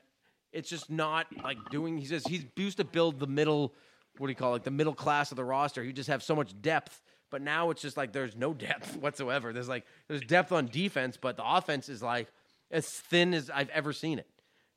[0.52, 1.98] it's just not like doing.
[1.98, 3.74] He says he's used to build the middle.
[4.18, 4.52] What do you call it?
[4.54, 5.82] like The middle class of the roster.
[5.84, 7.02] You just have so much depth.
[7.30, 9.52] But now it's just like there's no depth whatsoever.
[9.52, 12.28] There's like there's depth on defense, but the offense is like
[12.70, 14.28] as thin as I've ever seen it.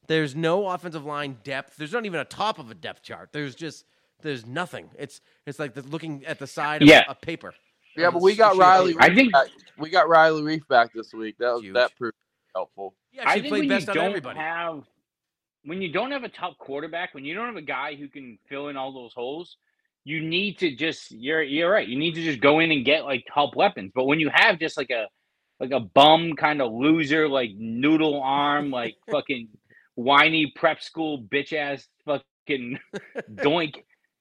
[0.07, 1.77] There's no offensive line depth.
[1.77, 3.29] There's not even a top of a depth chart.
[3.31, 3.85] There's just
[4.21, 4.89] there's nothing.
[4.97, 7.03] It's it's like the, looking at the side of Yeah.
[7.07, 7.53] a paper.
[7.95, 8.93] Yeah, but we got Riley.
[8.93, 9.03] paper.
[9.03, 9.47] I think- back.
[9.77, 11.35] we got Riley Reiff back this week.
[11.37, 12.15] That was that proved
[12.55, 12.95] helpful.
[13.11, 14.39] He I actually think played when best you on don't everybody.
[14.39, 14.83] have
[15.63, 18.37] when you don't have a top quarterback, when you don't have a guy who can
[18.47, 19.57] fill in all those holes,
[20.03, 21.87] you need to just you're you're right.
[21.87, 23.91] You need to just go in and get like help weapons.
[23.93, 25.07] But when you have just like a
[25.59, 29.49] like a bum kind of loser, like noodle arm, like fucking
[29.95, 32.79] whiny prep school bitch ass fucking
[33.35, 33.75] doink.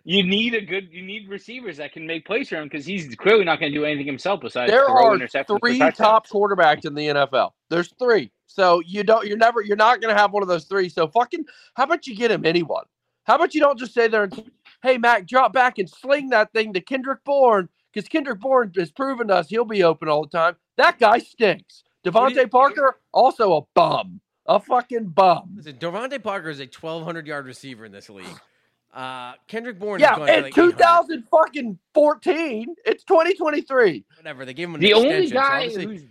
[0.04, 0.88] You need a good.
[0.90, 3.78] You need receivers that can make plays for him because he's clearly not going to
[3.78, 7.50] do anything himself besides There throw are interceptions three top quarterbacks in the NFL.
[7.68, 8.32] There's three.
[8.48, 9.26] So you don't.
[9.26, 9.62] You're never.
[9.62, 10.88] You're not going to have one of those three.
[10.88, 11.44] So fucking.
[11.74, 12.84] How about you get him anyone?
[13.24, 14.50] How about you don't just say there and
[14.82, 18.90] hey Mac, drop back and sling that thing to Kendrick Bourne because Kendrick Bourne has
[18.90, 20.56] proven to us he'll be open all the time.
[20.76, 21.84] That guy stinks.
[22.04, 24.20] What do you- Parker also a bum.
[24.46, 25.50] A fucking bum.
[25.56, 28.24] Listen, DeVante Parker is a 1,200 yard receiver in this league.
[28.94, 34.04] Uh, Kendrick Bourne, Yeah, has in like 2000 fucking 14, it's 2023.
[34.16, 34.46] whatever.
[34.46, 36.02] They gave him an The only extension, so guy obviously- who's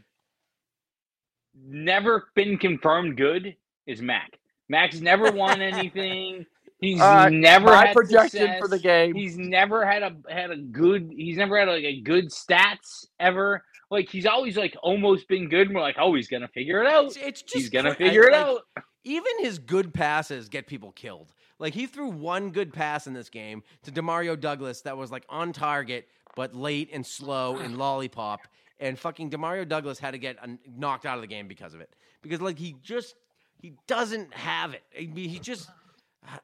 [1.67, 3.55] never been confirmed good
[3.85, 4.37] is Mac.
[4.69, 6.45] Mac's never won anything.
[6.81, 8.59] He's Uh, never My had projection success.
[8.59, 9.15] for the game.
[9.15, 11.11] He's never had a had a good.
[11.15, 13.63] He's never had like a good stats ever.
[13.89, 15.67] Like he's always like almost been good.
[15.67, 17.05] And we're like, oh, he's gonna figure it out.
[17.05, 18.61] It's, it's just He's gonna cra- I- figure it like, out.
[19.05, 21.33] Even his good passes get people killed.
[21.57, 25.25] Like he threw one good pass in this game to Demario Douglas that was like
[25.29, 28.41] on target but late and slow and lollipop.
[28.79, 30.37] And fucking Demario Douglas had to get
[30.77, 31.89] knocked out of the game because of it.
[32.21, 33.15] Because like he just
[33.59, 34.83] he doesn't have it.
[34.97, 35.69] I mean, he just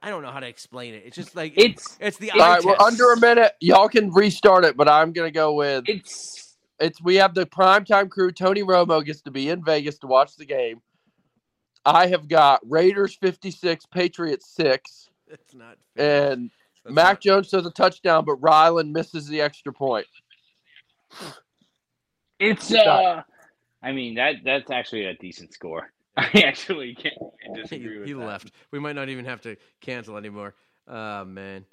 [0.02, 1.04] I don't know how to explain it.
[1.06, 3.54] It's just like It's it's the All eye right, we're under a minute.
[3.60, 7.02] Y'all can restart it, but I'm gonna go with it's it's.
[7.04, 8.32] We have the primetime crew.
[8.32, 10.82] Tony Romo gets to be in Vegas to watch the game.
[11.86, 15.10] I have got Raiders 56, Patriots six.
[15.28, 15.78] It's not.
[15.96, 16.32] fair.
[16.32, 16.50] and
[16.84, 20.08] That's Mac not- Jones does a touchdown, but Ryland misses the extra point.
[22.44, 23.24] It's uh,
[23.82, 25.92] I mean that that's actually a decent score.
[26.18, 27.16] I actually can't
[27.56, 28.26] disagree with he that.
[28.26, 28.52] left.
[28.72, 30.56] We might not even have to cancel anymore.
[30.88, 31.66] Oh man.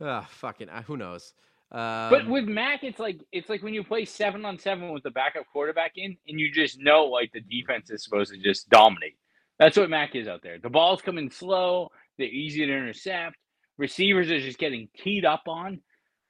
[0.00, 0.68] Ah, fucking.
[0.68, 1.32] Uh, who knows?
[1.72, 5.02] Um, But with Mac, it's like it's like when you play seven on seven with
[5.02, 8.68] the backup quarterback in, and you just know like the defense is supposed to just
[8.68, 9.16] dominate.
[9.58, 10.58] That's what Mac is out there.
[10.58, 11.90] The ball's coming slow.
[12.18, 13.36] They're easy to intercept.
[13.78, 15.80] Receivers are just getting teed up on.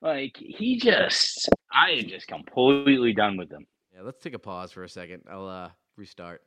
[0.05, 3.67] Like he just, I am just completely done with him.
[3.95, 5.23] yeah, let's take a pause for a second.
[5.31, 6.43] I'll uh, restart.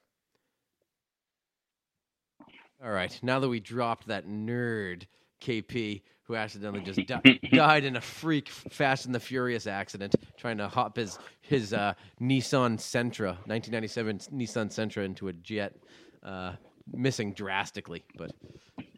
[2.84, 3.18] All right.
[3.24, 5.08] Now that we dropped that nerd
[5.42, 10.58] KP who accidentally just di- died in a freak Fast and the Furious accident trying
[10.58, 15.74] to hop his his uh, Nissan Sentra, 1997 Nissan Sentra into a jet,
[16.22, 16.54] uh,
[16.94, 18.32] missing drastically, but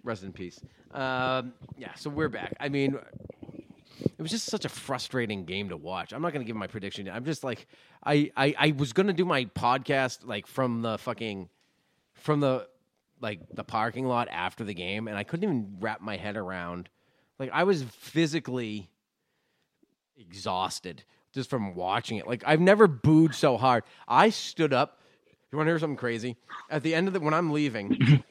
[0.03, 0.59] rest in peace.
[0.91, 2.55] Um, yeah, so we're back.
[2.59, 2.97] I mean,
[4.19, 6.11] it was just such a frustrating game to watch.
[6.11, 7.09] I'm not going to give my prediction.
[7.09, 7.67] I'm just like,
[8.05, 11.47] I, I, I was going to do my podcast like from the fucking,
[12.15, 12.67] from the,
[13.21, 16.89] like the parking lot after the game, and I couldn't even wrap my head around.
[17.39, 18.89] Like I was physically
[20.17, 22.27] exhausted just from watching it.
[22.27, 23.85] Like I've never booed so hard.
[24.05, 24.99] I stood up.
[25.49, 26.35] You want to hear something crazy?
[26.69, 28.21] At the end of the when I'm leaving,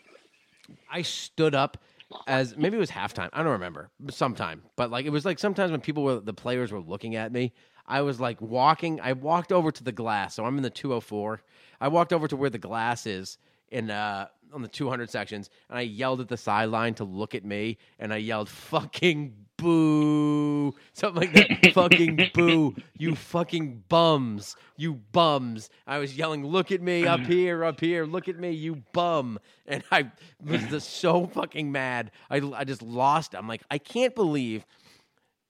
[0.90, 1.78] I stood up
[2.26, 3.28] as maybe it was halftime.
[3.32, 3.90] I don't remember.
[4.10, 7.32] Sometime, but like it was like sometimes when people were the players were looking at
[7.32, 7.52] me.
[7.86, 9.00] I was like walking.
[9.00, 10.34] I walked over to the glass.
[10.34, 11.40] So I'm in the 204.
[11.80, 13.38] I walked over to where the glass is
[13.70, 17.44] in uh on the 200 sections, and I yelled at the sideline to look at
[17.44, 21.72] me, and I yelled "fucking boo," something like that.
[21.74, 27.64] "Fucking boo, you fucking bums, you bums." I was yelling, "Look at me up here,
[27.64, 30.10] up here, look at me, you bum!" And I
[30.42, 32.10] was just so fucking mad.
[32.30, 33.34] I I just lost.
[33.34, 34.64] I'm like, I can't believe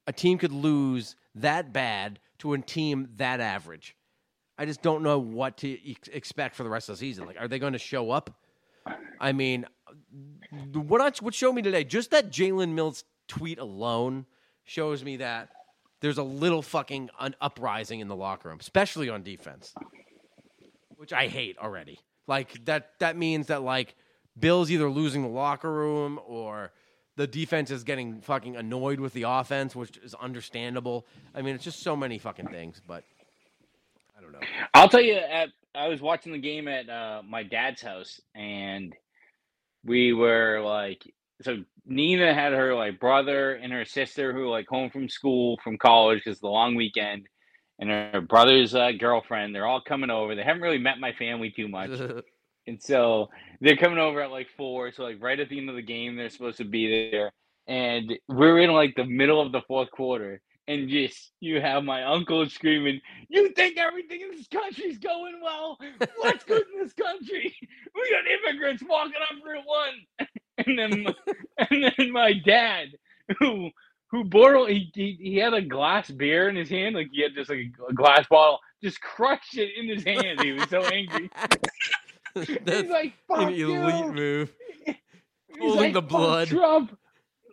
[0.09, 3.95] a team could lose that bad to a team that average.
[4.59, 7.27] I just don't know what to ex- expect for the rest of the season.
[7.27, 8.31] Like, are they going to show up?
[9.21, 9.67] I mean,
[10.73, 11.85] what what showed me today?
[11.85, 14.27] Just that Jalen Mills tweet alone
[14.65, 15.51] shows me that
[16.01, 17.11] there's a little fucking
[17.41, 19.75] uprising in the locker room, especially on defense,
[20.97, 21.99] which I hate already.
[22.27, 23.95] Like that that means that like
[24.39, 26.73] Bill's either losing the locker room or
[27.17, 31.05] the defense is getting fucking annoyed with the offense, which is understandable.
[31.35, 33.03] I mean, it's just so many fucking things, but
[34.17, 34.39] I don't know.
[34.73, 38.95] I'll tell you, at, I was watching the game at uh, my dad's house, and
[39.85, 41.13] we were like,
[41.43, 45.79] so Nina had her like brother and her sister who like home from school from
[45.79, 47.27] college because the long weekend,
[47.79, 49.55] and her brother's uh, girlfriend.
[49.55, 50.35] They're all coming over.
[50.35, 51.91] They haven't really met my family too much,
[52.67, 53.29] and so
[53.61, 54.93] they're coming over at like four.
[54.93, 57.33] So like right at the end of the game, they're supposed to be there,
[57.67, 60.41] and we're in like the middle of the fourth quarter.
[60.67, 65.79] And just you have my uncle screaming, "You think everything in this country's going well?
[66.19, 67.57] What's good in this country?
[67.95, 70.28] We got immigrants walking up Route One."
[70.67, 71.07] And then,
[71.71, 72.89] and then my dad,
[73.39, 73.71] who
[74.11, 77.35] who bought he, he he had a glass beer in his hand, like he had
[77.35, 80.41] just like a glass bottle, just crushed it in his hand.
[80.41, 81.31] He was so angry.
[82.35, 84.53] He's That's like, "Fuck an you." elite move.
[84.87, 84.97] He's
[85.61, 86.97] Holding the blood." Trump.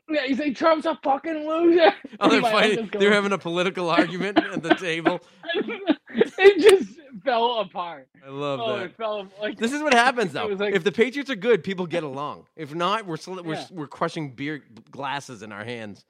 [0.07, 1.91] Yeah, he's like Trump's a fucking loser.
[2.19, 2.89] Oh, they're fighting.
[2.99, 5.19] They're having a political argument at the table.
[5.55, 8.07] it just fell apart.
[8.25, 8.85] I love Oh, that.
[8.85, 10.45] it fell like This is what happens, though.
[10.47, 12.45] Like- if the Patriots are good, people get along.
[12.55, 16.05] If not, we're sl- we're, we're crushing beer glasses in our hands.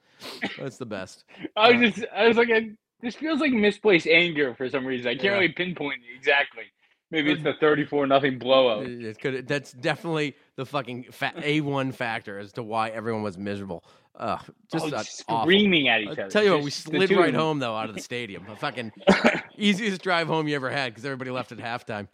[0.58, 1.24] That's the best.
[1.56, 4.86] I Uh, was just I was like I, this feels like misplaced anger for some
[4.86, 5.08] reason.
[5.08, 5.30] I can't Yeah.
[5.32, 6.64] really pinpoint it exactly.
[7.10, 8.84] Maybe it's the thirty-four nothing blowout.
[8.84, 13.22] It- it could- that's definitely the fucking fa- a one factor as to why everyone
[13.22, 13.84] was miserable.
[14.16, 14.38] Uh,
[14.72, 15.42] just Oh, uh, awful.
[15.42, 16.28] screaming at each I'll other.
[16.30, 18.46] tell you what, we slid right home though out of the stadium.
[18.50, 18.90] A fucking
[19.56, 22.08] easiest drive home you ever had because everybody left at halftime.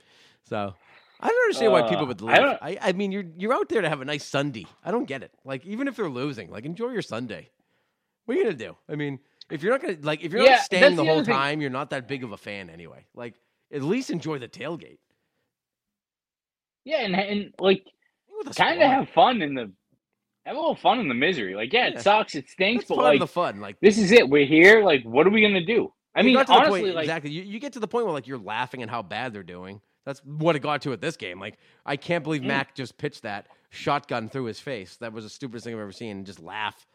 [0.45, 0.74] So
[1.20, 2.36] I don't understand why people Uh, would I leave.
[2.36, 4.66] don't- I, I mean, you're you're out there to have a nice Sunday.
[4.84, 5.32] I don't get it.
[5.45, 7.49] Like even if they're losing, like enjoy your Sunday.
[8.26, 8.76] What are you gonna do?
[8.88, 9.20] I mean,
[9.51, 11.34] if you're not gonna like if you're Yeah, not staying the the whole other thing.
[11.34, 13.07] time, you're not that big of a fan anyway.
[13.14, 13.34] Like
[13.72, 14.98] at least enjoy the tailgate.
[16.84, 17.86] Yeah, and, and like
[18.56, 19.70] kind of have fun in the
[20.44, 21.54] have a little fun in the misery.
[21.54, 21.98] Like, yeah, Yeah.
[21.98, 23.60] it sucks, it stinks, That's but like the fun.
[23.60, 24.28] Like this is it.
[24.28, 24.82] We're here.
[24.84, 25.92] Like, what are we gonna do?
[26.14, 27.30] I mean, got to the honestly, point, like exactly.
[27.30, 29.80] You, you get to the point where like you're laughing at how bad they're doing.
[30.04, 31.38] That's what it got to at this game.
[31.38, 32.46] Like I can't believe Mm.
[32.48, 34.96] Mac just pitched that shotgun through his face.
[34.96, 36.16] That was the stupidest thing I've ever seen.
[36.18, 36.86] And just laugh.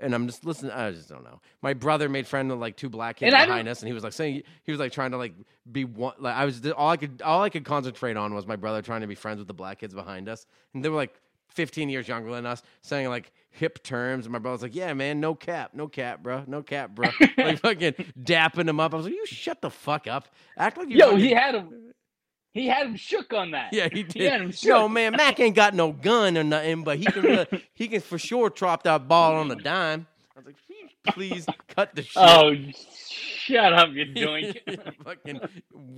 [0.00, 0.72] And I'm just listening.
[0.72, 1.40] I just don't know.
[1.60, 4.04] My brother made friend with like two black kids And behind us, and he was
[4.04, 5.34] like saying he was like trying to like
[5.70, 6.14] be one.
[6.18, 9.00] Like I was all I could all I could concentrate on was my brother trying
[9.00, 12.06] to be friends with the black kids behind us, and they were like 15 years
[12.06, 14.26] younger than us, saying like hip terms.
[14.26, 17.58] And my brother's like, "Yeah, man, no cap, no cap, bro, no cap, bro." like
[17.58, 18.94] fucking dapping him up.
[18.94, 20.28] I was like, "You shut the fuck up.
[20.56, 21.87] Act like you." Yo, fucking- he had him.
[22.52, 23.72] He had him shook on that.
[23.72, 24.40] Yeah, he He had did.
[24.40, 24.68] him shook.
[24.68, 27.44] Yo, man, Mac ain't got no gun or nothing, but he can uh,
[27.74, 30.06] he can for sure drop that ball on the dime.
[30.34, 30.56] I was like,
[31.14, 32.12] please cut the shit.
[32.16, 34.56] Oh, shut up, you doink.
[35.04, 35.40] fucking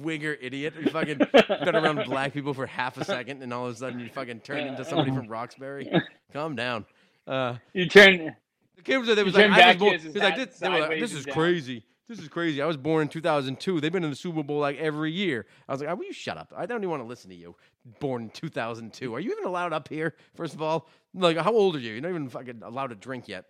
[0.03, 0.75] wigger idiot.
[0.81, 4.01] You fucking been around black people for half a second, and all of a sudden
[4.01, 5.91] you fucking turn into somebody from Roxbury.
[6.33, 6.85] Calm down.
[7.27, 8.35] Uh, you turn.
[8.77, 10.59] the kid was, they was like, was born, he has he his was like, this,
[10.59, 11.35] they were like, this is down.
[11.35, 11.85] crazy.
[12.11, 12.61] This is crazy.
[12.61, 13.81] I was born in 2002.
[13.81, 15.47] They've been in the Super Bowl like every year.
[15.69, 16.53] I was like, oh, will you shut up?
[16.57, 17.55] I don't even want to listen to you.
[18.01, 19.15] Born in 2002.
[19.15, 20.17] Are you even allowed up here?
[20.35, 21.93] First of all, like, how old are you?
[21.93, 23.45] You're not even fucking allowed to drink yet.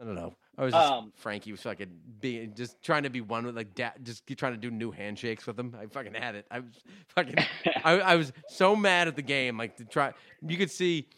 [0.00, 0.36] I don't know.
[0.56, 1.90] I was just, Um, Frankie was fucking
[2.20, 5.48] being just trying to be one with like da- just trying to do new handshakes
[5.48, 5.74] with him.
[5.76, 6.46] I fucking had it.
[6.48, 6.74] I was
[7.08, 7.34] fucking.
[7.84, 9.58] I, I was so mad at the game.
[9.58, 10.12] Like to try,
[10.46, 11.08] you could see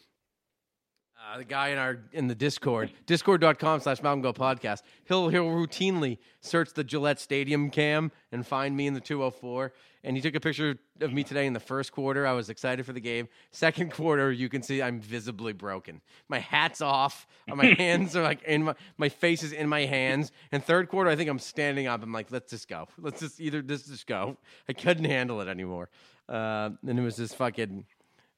[1.23, 4.81] uh, the guy in our in the Discord, discord.com slash Mountain Goat podcast.
[5.05, 9.73] He'll he'll routinely search the Gillette Stadium cam and find me in the 204.
[10.05, 12.27] And he took a picture of me today in the first quarter.
[12.27, 13.29] I was excited for the game.
[13.51, 16.01] Second quarter, you can see I'm visibly broken.
[16.27, 17.25] My hat's off.
[17.47, 20.31] My hands are like in my my face is in my hands.
[20.51, 22.03] And third quarter, I think I'm standing up.
[22.03, 22.87] I'm like, let's just go.
[22.97, 24.37] Let's just either just just go.
[24.67, 25.89] I couldn't handle it anymore.
[26.27, 27.85] Uh, and it was just fucking.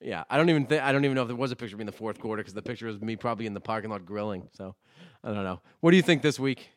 [0.05, 1.79] Yeah, I don't even think I don't even know if there was a picture of
[1.79, 4.05] me in the fourth quarter because the picture was me probably in the parking lot
[4.05, 4.47] grilling.
[4.53, 4.75] So
[5.23, 5.61] I don't know.
[5.79, 6.69] What do you think this week?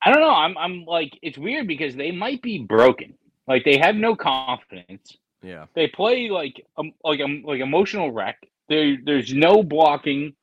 [0.00, 0.30] I don't know.
[0.30, 0.56] I'm.
[0.56, 1.18] I'm like.
[1.22, 3.14] It's weird because they might be broken.
[3.48, 5.16] Like they have no confidence.
[5.42, 8.38] Yeah, They play like um, like um, like emotional wreck.
[8.68, 10.34] There, there's no blocking.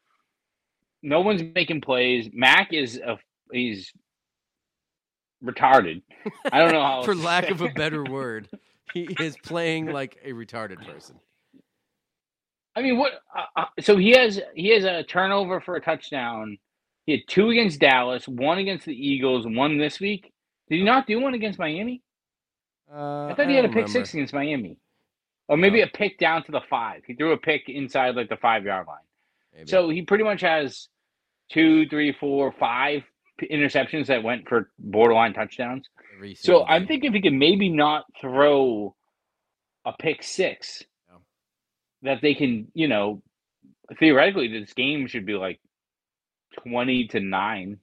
[1.01, 2.29] No one's making plays.
[2.33, 3.17] Mac is a
[3.51, 3.93] he's
[5.43, 6.03] retarded.
[6.51, 8.47] I don't know how for lack of a better word,
[8.93, 11.19] he is playing like a retarded person.
[12.75, 13.13] I mean, what?
[13.35, 16.57] Uh, uh, so he has he has a turnover for a touchdown.
[17.05, 20.31] He had two against Dallas, one against the Eagles, one this week.
[20.69, 22.01] Did he not do one against Miami?
[22.91, 23.91] Uh, I thought he had a pick remember.
[23.91, 24.77] six against Miami,
[25.47, 27.01] or maybe a pick down to the five.
[27.05, 28.97] He threw a pick inside like the five yard line.
[29.53, 29.69] Maybe.
[29.69, 30.87] So he pretty much has
[31.49, 33.03] two, three, four, five
[33.47, 35.87] interceptions that went for borderline touchdowns.
[36.21, 38.95] So single I'm thinking if he could maybe not throw
[39.85, 41.17] a pick six, Yeah.
[42.03, 43.21] that they can, you know,
[43.99, 45.59] theoretically this game should be like
[46.63, 47.79] twenty to nine.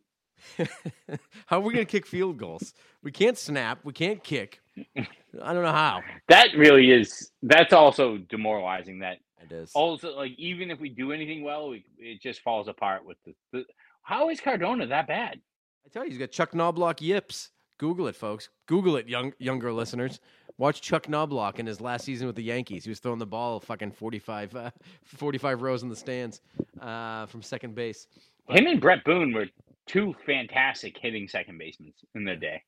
[1.46, 2.74] how are we gonna kick field goals?
[3.02, 3.80] We can't snap.
[3.84, 4.60] We can't kick.
[4.96, 6.02] I don't know how.
[6.28, 7.30] That really is.
[7.42, 9.00] That's also demoralizing.
[9.00, 9.72] That It is.
[9.74, 13.34] also like even if we do anything well, we, it just falls apart with the,
[13.52, 13.64] the.
[14.08, 15.38] How is Cardona that bad?
[15.84, 17.50] I tell you, he's got Chuck Knoblauch yips.
[17.76, 18.48] Google it, folks.
[18.64, 20.18] Google it, young younger listeners.
[20.56, 22.84] Watch Chuck Knoblauch in his last season with the Yankees.
[22.84, 24.70] He was throwing the ball fucking 45, uh,
[25.04, 26.40] 45 rows in the stands
[26.80, 28.06] uh, from second base.
[28.48, 29.44] Him and Bret Boone were
[29.86, 32.62] two fantastic hitting second basemen in their day,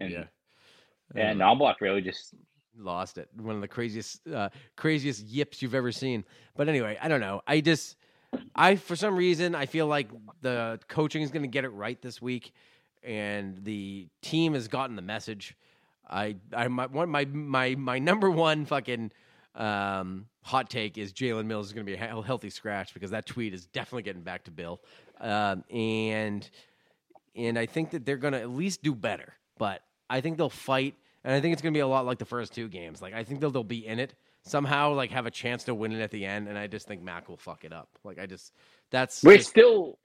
[0.00, 0.24] and Yeah.
[1.14, 2.34] Uh, Knoblauch really just
[2.78, 3.28] lost it.
[3.36, 6.24] One of the craziest, uh, craziest yips you've ever seen.
[6.56, 7.42] But anyway, I don't know.
[7.46, 7.96] I just,
[8.54, 10.08] I for some reason, I feel like
[10.42, 12.52] the coaching is going to get it right this week,
[13.02, 15.56] and the team has gotten the message.
[16.10, 19.12] I, I, my, one, my, my, my number one fucking
[19.54, 23.26] um, hot take is Jalen Mills is going to be a healthy scratch because that
[23.26, 24.80] tweet is definitely getting back to Bill,
[25.20, 26.48] um, and
[27.36, 29.34] and I think that they're going to at least do better.
[29.58, 32.18] But I think they'll fight, and I think it's going to be a lot like
[32.18, 33.02] the first two games.
[33.02, 34.14] Like I think they'll they'll be in it
[34.44, 36.48] somehow, like have a chance to win it at the end.
[36.48, 37.88] And I just think Mac will fuck it up.
[38.04, 38.52] Like I just
[38.90, 39.98] that's we're just- still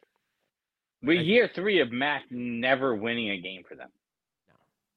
[1.01, 3.89] we're I- year three of Mac never winning a game for them.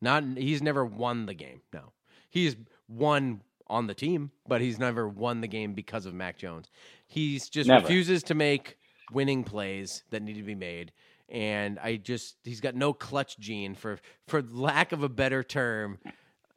[0.02, 1.60] No, not he's never won the game.
[1.72, 1.92] No,
[2.30, 2.56] he's
[2.88, 6.70] won on the team, but he's never won the game because of Mac Jones.
[7.08, 7.82] He's just Never.
[7.82, 8.76] refuses to make
[9.12, 10.92] winning plays that need to be made.
[11.28, 13.98] And I just he's got no clutch gene for
[14.28, 15.98] for lack of a better term,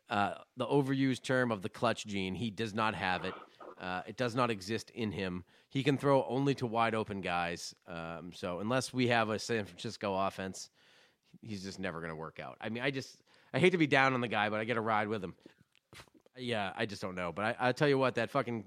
[0.09, 2.35] uh, the overused term of the clutch gene.
[2.35, 3.33] He does not have it.
[3.79, 5.43] Uh, it does not exist in him.
[5.69, 7.73] He can throw only to wide open guys.
[7.87, 10.69] Um, so unless we have a San Francisco offense,
[11.41, 12.57] he's just never going to work out.
[12.59, 13.21] I mean, I just
[13.53, 15.35] I hate to be down on the guy, but I get to ride with him.
[16.35, 17.31] Yeah, I just don't know.
[17.31, 18.65] But I, I tell you what, that fucking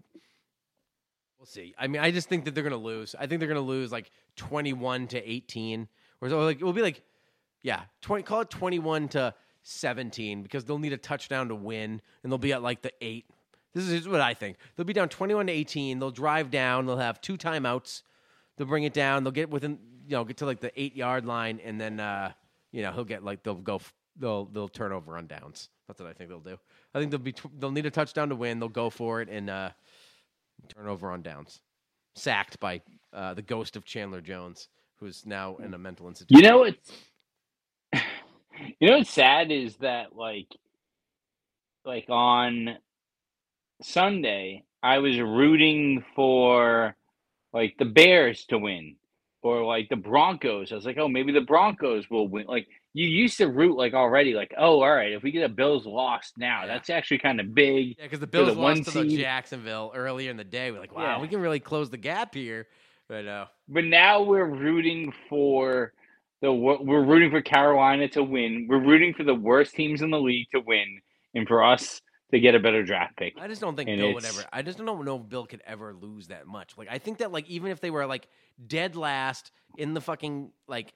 [1.38, 1.74] we'll see.
[1.76, 3.14] I mean, I just think that they're going to lose.
[3.18, 5.88] I think they're going to lose like twenty-one to eighteen,
[6.20, 7.02] or so like it will be like
[7.62, 8.22] yeah, twenty.
[8.22, 12.52] Call it twenty-one to seventeen because they'll need a touchdown to win, and they'll be
[12.52, 13.26] at like the eight.
[13.74, 14.56] This is what I think.
[14.76, 15.98] They'll be down twenty-one to eighteen.
[15.98, 16.86] They'll drive down.
[16.86, 18.02] They'll have two timeouts.
[18.56, 19.24] They'll bring it down.
[19.24, 22.32] They'll get within, you know, get to like the eight yard line, and then, uh,
[22.70, 23.80] you know, he'll get like they'll go
[24.16, 25.70] they'll they'll turn over on downs.
[25.88, 26.58] That's what I think they'll do.
[26.94, 28.60] I think they'll be they'll need a touchdown to win.
[28.60, 29.70] They'll go for it and uh,
[30.68, 31.60] turn over on downs.
[32.14, 32.82] Sacked by
[33.14, 36.42] uh, the ghost of Chandler Jones, who's now in a mental institution.
[36.44, 36.92] You know what's
[38.78, 40.48] you know what's sad is that like
[41.84, 42.76] like on
[43.82, 46.96] Sunday I was rooting for
[47.52, 48.96] like the Bears to win
[49.42, 50.72] or like the Broncos.
[50.72, 52.46] I was like, oh maybe the Broncos will win.
[52.46, 55.48] Like you used to root like already like, oh all right, if we get a
[55.48, 57.96] Bills lost now, that's actually kind of big.
[57.98, 59.16] Yeah, because the Bills the lost to the.
[59.16, 60.70] Jacksonville earlier in the day.
[60.70, 61.22] We're like, wow, Yeah.
[61.22, 62.66] we can really close the gap here.
[63.08, 65.92] But uh, But now we're rooting for
[66.50, 68.66] wor- we're rooting for Carolina to win.
[68.68, 71.00] We're rooting for the worst teams in the league to win,
[71.34, 72.00] and for us
[72.32, 73.34] to get a better draft pick.
[73.38, 74.42] I just don't think And Bill would ever.
[74.52, 76.76] I just don't know if Bill could ever lose that much.
[76.78, 78.26] Like I think that like even if they were like
[78.66, 80.94] dead last in the fucking like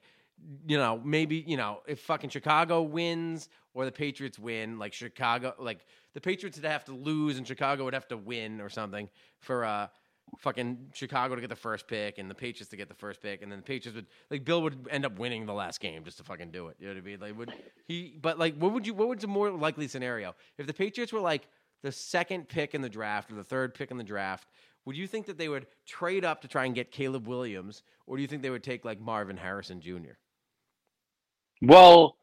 [0.67, 5.53] you know maybe you know if fucking Chicago wins or the Patriots win like Chicago
[5.59, 9.09] like the Patriots would have to lose and Chicago would have to win or something
[9.39, 9.87] for uh
[10.39, 13.41] fucking Chicago to get the first pick and the Patriots to get the first pick
[13.41, 16.17] and then the Patriots would like Bill would end up winning the last game just
[16.17, 16.77] to fucking do it.
[16.79, 17.19] You know what I mean?
[17.19, 17.53] Like would
[17.85, 20.35] he but like what would you what would the more likely scenario?
[20.57, 21.47] If the Patriots were like
[21.83, 24.47] the second pick in the draft or the third pick in the draft,
[24.85, 28.17] would you think that they would trade up to try and get Caleb Williams or
[28.17, 30.17] do you think they would take like Marvin Harrison Jr.?
[31.61, 32.17] Well,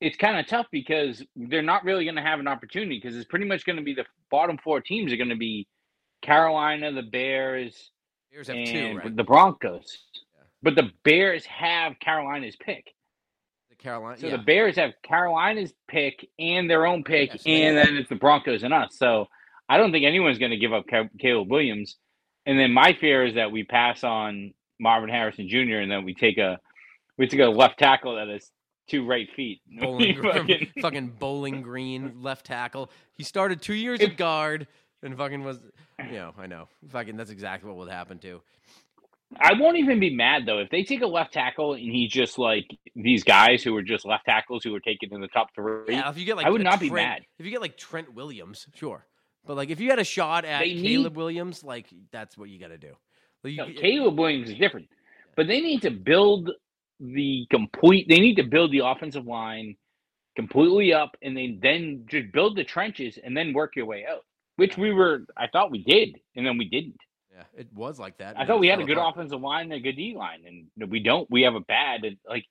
[0.00, 3.26] it's kind of tough because they're not really going to have an opportunity because it's
[3.26, 5.66] pretty much going to be the bottom four teams are going to be
[6.24, 7.90] Carolina, the Bears,
[8.32, 9.16] Bears have and two, right?
[9.16, 9.98] the Broncos.
[10.62, 12.86] But the Bears have Carolina's pick.
[13.70, 14.18] The Carolina.
[14.18, 14.36] So yeah.
[14.38, 18.14] the Bears have Carolina's pick and their own pick, Yeah, they- and then it's the
[18.16, 18.96] Broncos and us.
[18.96, 19.28] So
[19.68, 20.84] I don't think anyone's going to give up
[21.20, 21.96] Caleb Williams.
[22.46, 25.76] And then my fear is that we pass on Marvin Harrison Jr.
[25.78, 26.58] and then we take a
[27.16, 28.50] we take a left tackle that has
[28.88, 29.60] two right feet.
[29.80, 32.90] Bowling, Fucking- fucking Bowling Green left tackle.
[33.12, 34.66] He started two years If- at guard
[35.04, 35.60] and fucking was,
[36.06, 36.68] you know, I know.
[36.88, 38.40] Fucking, that's exactly what would happen too.
[39.40, 42.38] I won't even be mad though if they take a left tackle and he's just
[42.38, 45.82] like these guys who are just left tackles who were taken in the top three.
[45.94, 47.22] Yeah, if you get like I would not be mad.
[47.38, 49.06] If you get like Trent Williams, sure.
[49.46, 52.48] But like if you had a shot at They need- Caleb Williams, like that's what
[52.48, 52.92] you got to do.
[53.42, 54.88] Like, No, you- Caleb Williams is different,
[55.36, 56.50] but they need to build
[57.00, 58.06] the complete.
[58.08, 59.76] They need to build the offensive line
[60.36, 64.24] completely up, and then then just build the trenches, and then work your way out.
[64.56, 66.96] Which we were, I thought we did, and then we didn't.
[67.32, 68.38] Yeah, it was like that.
[68.38, 69.14] I thought we had a good apart.
[69.16, 70.44] offensive line and a good D line,
[70.78, 71.28] and we don't.
[71.30, 72.44] We have a bad, and like,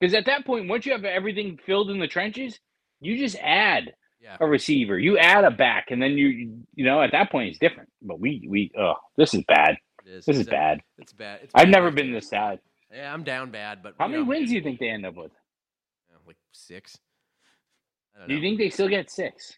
[0.00, 2.58] because at that point, once you have everything filled in the trenches,
[3.00, 3.92] you just add
[4.22, 4.38] Yeah.
[4.40, 7.58] a receiver, you add a back, and then you, you know, at that point, it's
[7.58, 7.90] different.
[8.00, 9.76] But we, we, oh, this is bad.
[10.06, 10.24] Is.
[10.24, 10.80] This is It's a- bad.
[10.98, 11.40] It's bad.
[11.42, 12.60] It's I've bad never been this sad.
[12.92, 15.14] Yeah, I'm down bad, but How many know, wins do you think they end up
[15.14, 15.30] with?
[16.26, 16.96] Like six.
[18.26, 19.56] Do you think they still get six?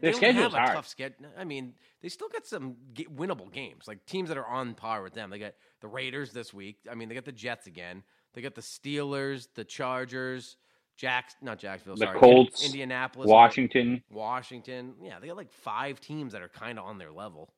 [0.00, 0.74] They Their don't have a hard.
[0.74, 1.26] tough schedule.
[1.38, 5.02] I mean, they still got some g- winnable games, like teams that are on par
[5.02, 5.30] with them.
[5.30, 6.78] They got the Raiders this week.
[6.90, 8.02] I mean, they got the Jets again.
[8.34, 10.56] They got the Steelers, the Chargers,
[10.96, 14.94] Jacks, not Jacksonville, The sorry, Colts, Indianapolis, Washington, Washington.
[15.02, 17.52] Yeah, they got like five teams that are kind of on their level.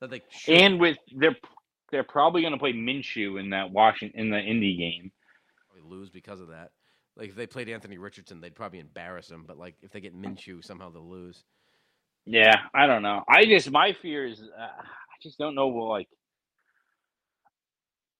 [0.00, 0.54] That they should.
[0.60, 1.36] and with they're
[1.90, 5.10] they're probably going to play Minshew in that Washington in the Indy game.
[5.70, 6.72] probably lose because of that.
[7.16, 9.44] Like if they played Anthony Richardson, they'd probably embarrass him.
[9.46, 11.44] But like if they get Minshew, somehow they'll lose.
[12.26, 13.22] Yeah, I don't know.
[13.28, 15.68] I just my fear is uh, I just don't know.
[15.68, 16.08] Well, like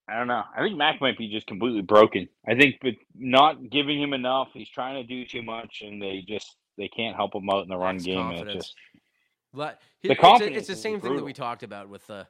[0.09, 0.43] I don't know.
[0.55, 2.29] I think Mac might be just completely broken.
[2.47, 6.25] I think but not giving him enough, he's trying to do too much, and they
[6.27, 8.31] just they can't help him out in the run Lacks game.
[8.31, 8.75] And it just
[9.55, 12.25] But The it's, confidence it's the same thing that we talked about with uh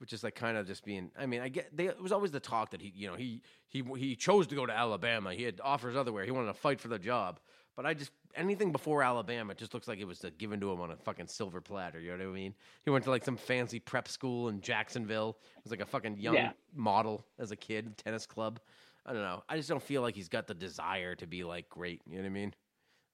[0.00, 1.10] which is like kind of just being.
[1.18, 3.42] I mean, I get they, it was always the talk that he, you know, he
[3.68, 5.34] he he chose to go to Alabama.
[5.34, 6.24] He had offers otherwhere.
[6.24, 7.38] He wanted to fight for the job.
[7.76, 10.80] But I just anything before Alabama, it just looks like it was given to him
[10.80, 12.00] on a fucking silver platter.
[12.00, 12.54] You know what I mean?
[12.84, 15.38] He went to like some fancy prep school in Jacksonville.
[15.56, 16.52] It was like a fucking young Yeah.
[16.74, 18.60] model as a kid, tennis club.
[19.06, 19.42] I don't know.
[19.48, 22.02] I just don't feel like he's got the desire to be like great.
[22.06, 22.54] You know what I mean?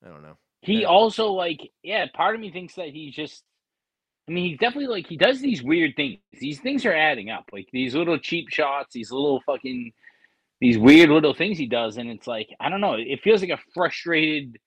[0.04, 0.36] I don't know.
[0.62, 0.88] He Yeah.
[0.88, 3.44] also like yeah, part of me thinks that he's just
[4.28, 6.18] I mean, he's definitely like he does these weird things.
[6.40, 7.44] These things are adding up.
[7.52, 9.92] Like these little cheap shots, these little fucking
[10.60, 13.50] these weird little things he does and it's like I don't know, it feels like
[13.50, 14.58] a frustrated,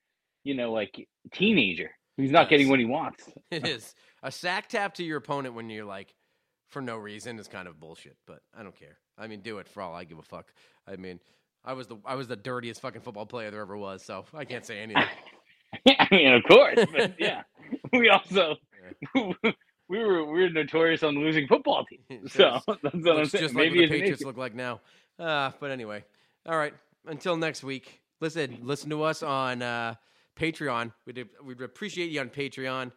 [0.44, 3.24] you know, like teenager who's not getting what he wants.
[3.52, 6.14] It is a sack tap to your opponent when you're like
[6.68, 8.18] for no reason is kind of bullshit.
[8.28, 8.98] But I don't care.
[9.18, 10.54] I mean, do it for all I give a fuck.
[10.88, 11.20] I mean,
[11.66, 14.46] I was the I was the dirtiest fucking football player there ever was, so I
[14.46, 15.04] can't say anything.
[16.00, 17.44] I mean, of course, but yeah.
[17.94, 18.56] We also
[19.16, 19.34] we
[19.90, 22.34] were we were notorious on losing football teams.
[22.34, 23.44] So that's what I'm saying.
[23.44, 24.82] just like Maybe the it's an Patriots look like now.
[25.20, 26.04] Uh, but anyway,
[26.46, 26.74] all right.
[27.06, 29.96] Until next week, listen, listen to us on uh,
[30.38, 30.94] Patreon.
[31.06, 32.92] We'd, we'd appreciate you on Patreon.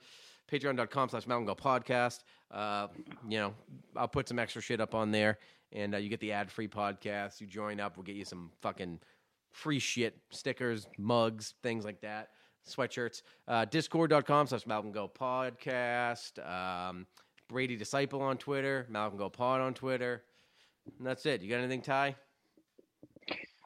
[0.50, 2.20] Patreon.com slash Mountain Goat Podcast.
[2.50, 2.88] Uh,
[3.28, 3.54] you know,
[3.96, 5.38] I'll put some extra shit up on there,
[5.72, 7.40] and uh, you get the ad free podcast.
[7.40, 9.00] You join up, we'll get you some fucking
[9.50, 12.30] free shit, stickers, mugs, things like that,
[12.68, 13.22] sweatshirts.
[13.48, 16.38] Uh, Discord.com slash Malcolm Go Podcast.
[16.46, 17.06] Um,
[17.48, 20.22] Brady Disciple on Twitter, Malcolm Go Pod on Twitter.
[20.98, 21.42] And that's it.
[21.42, 22.16] You got anything, Ty?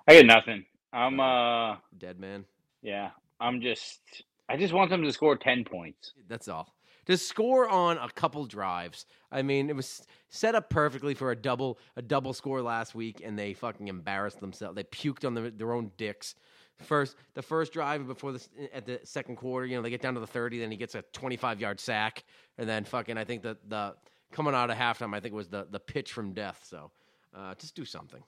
[0.08, 0.64] I got nothing.
[0.92, 2.44] I'm uh Dead man.
[2.82, 3.10] yeah.
[3.40, 4.00] I'm just
[4.48, 6.12] I just want them to score ten points.
[6.28, 6.74] That's all.
[7.06, 9.06] To score on a couple drives.
[9.30, 13.22] I mean, it was set up perfectly for a double a double score last week,
[13.24, 14.74] and they fucking embarrassed themselves.
[14.76, 16.34] They puked on the, their own dicks.
[16.82, 20.14] First, the first drive before the at the second quarter, you know, they get down
[20.14, 22.24] to the thirty, then he gets a twenty-five yard sack,
[22.58, 23.94] and then fucking, I think the the
[24.32, 26.64] coming out of halftime, I think it was the the pitch from death.
[26.68, 26.90] So,
[27.36, 28.22] uh, just do something.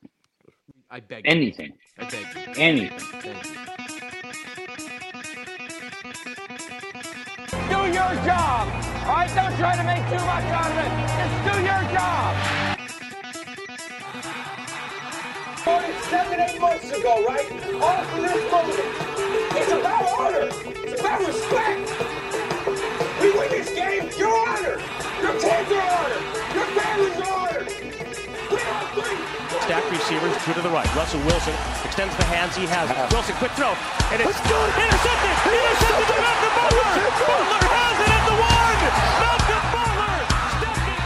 [0.90, 1.24] I beg.
[1.24, 1.30] you.
[1.30, 1.72] Anything.
[1.98, 2.26] I beg.
[2.35, 2.52] you.
[2.56, 2.98] Anything.
[3.14, 3.35] You.
[7.68, 8.68] Do your job.
[9.06, 10.93] All right, don't try to make too much out of it.
[11.18, 12.59] Just do your job.
[16.09, 17.52] Seven, eight months ago, right?
[17.82, 18.80] All for this moment.
[19.59, 20.48] It's about honor.
[20.86, 21.85] It's about respect.
[23.20, 24.80] We win this game, you're honored.
[25.20, 26.22] Your kids are honored.
[26.55, 27.57] Your families are
[29.69, 30.89] Stack receivers, two to the right.
[30.97, 31.53] Russell Wilson
[31.85, 32.89] extends the hands he has.
[33.12, 33.77] Wilson, quick throw.
[34.09, 35.35] And it's intercepted.
[35.45, 36.89] Intercepted to Malcolm Butler.
[36.89, 38.81] Butler has it at the one.
[38.89, 40.24] Malcolm Butler
[40.57, 40.97] stepping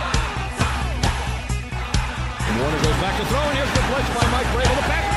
[2.55, 4.79] Warner goes back to throw, and here's the blitz by Mike Vrabel.
[4.79, 5.12] The pass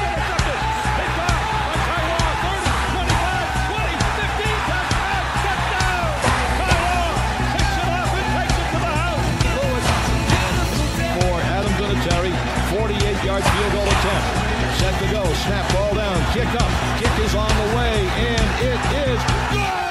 [12.76, 14.80] 48-yard field goal attempt.
[14.80, 15.24] Set to go.
[15.34, 16.20] Snap ball down.
[16.34, 16.72] Kick up.
[17.00, 19.20] Kick is on the way, and it is
[19.54, 19.85] good.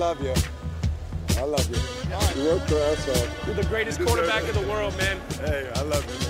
[0.00, 0.32] Love you.
[1.36, 2.42] I love you.
[2.42, 3.46] You worked your ass off.
[3.46, 5.20] You're the greatest quarterback in the world, man.
[5.44, 6.29] Hey, I love you, man.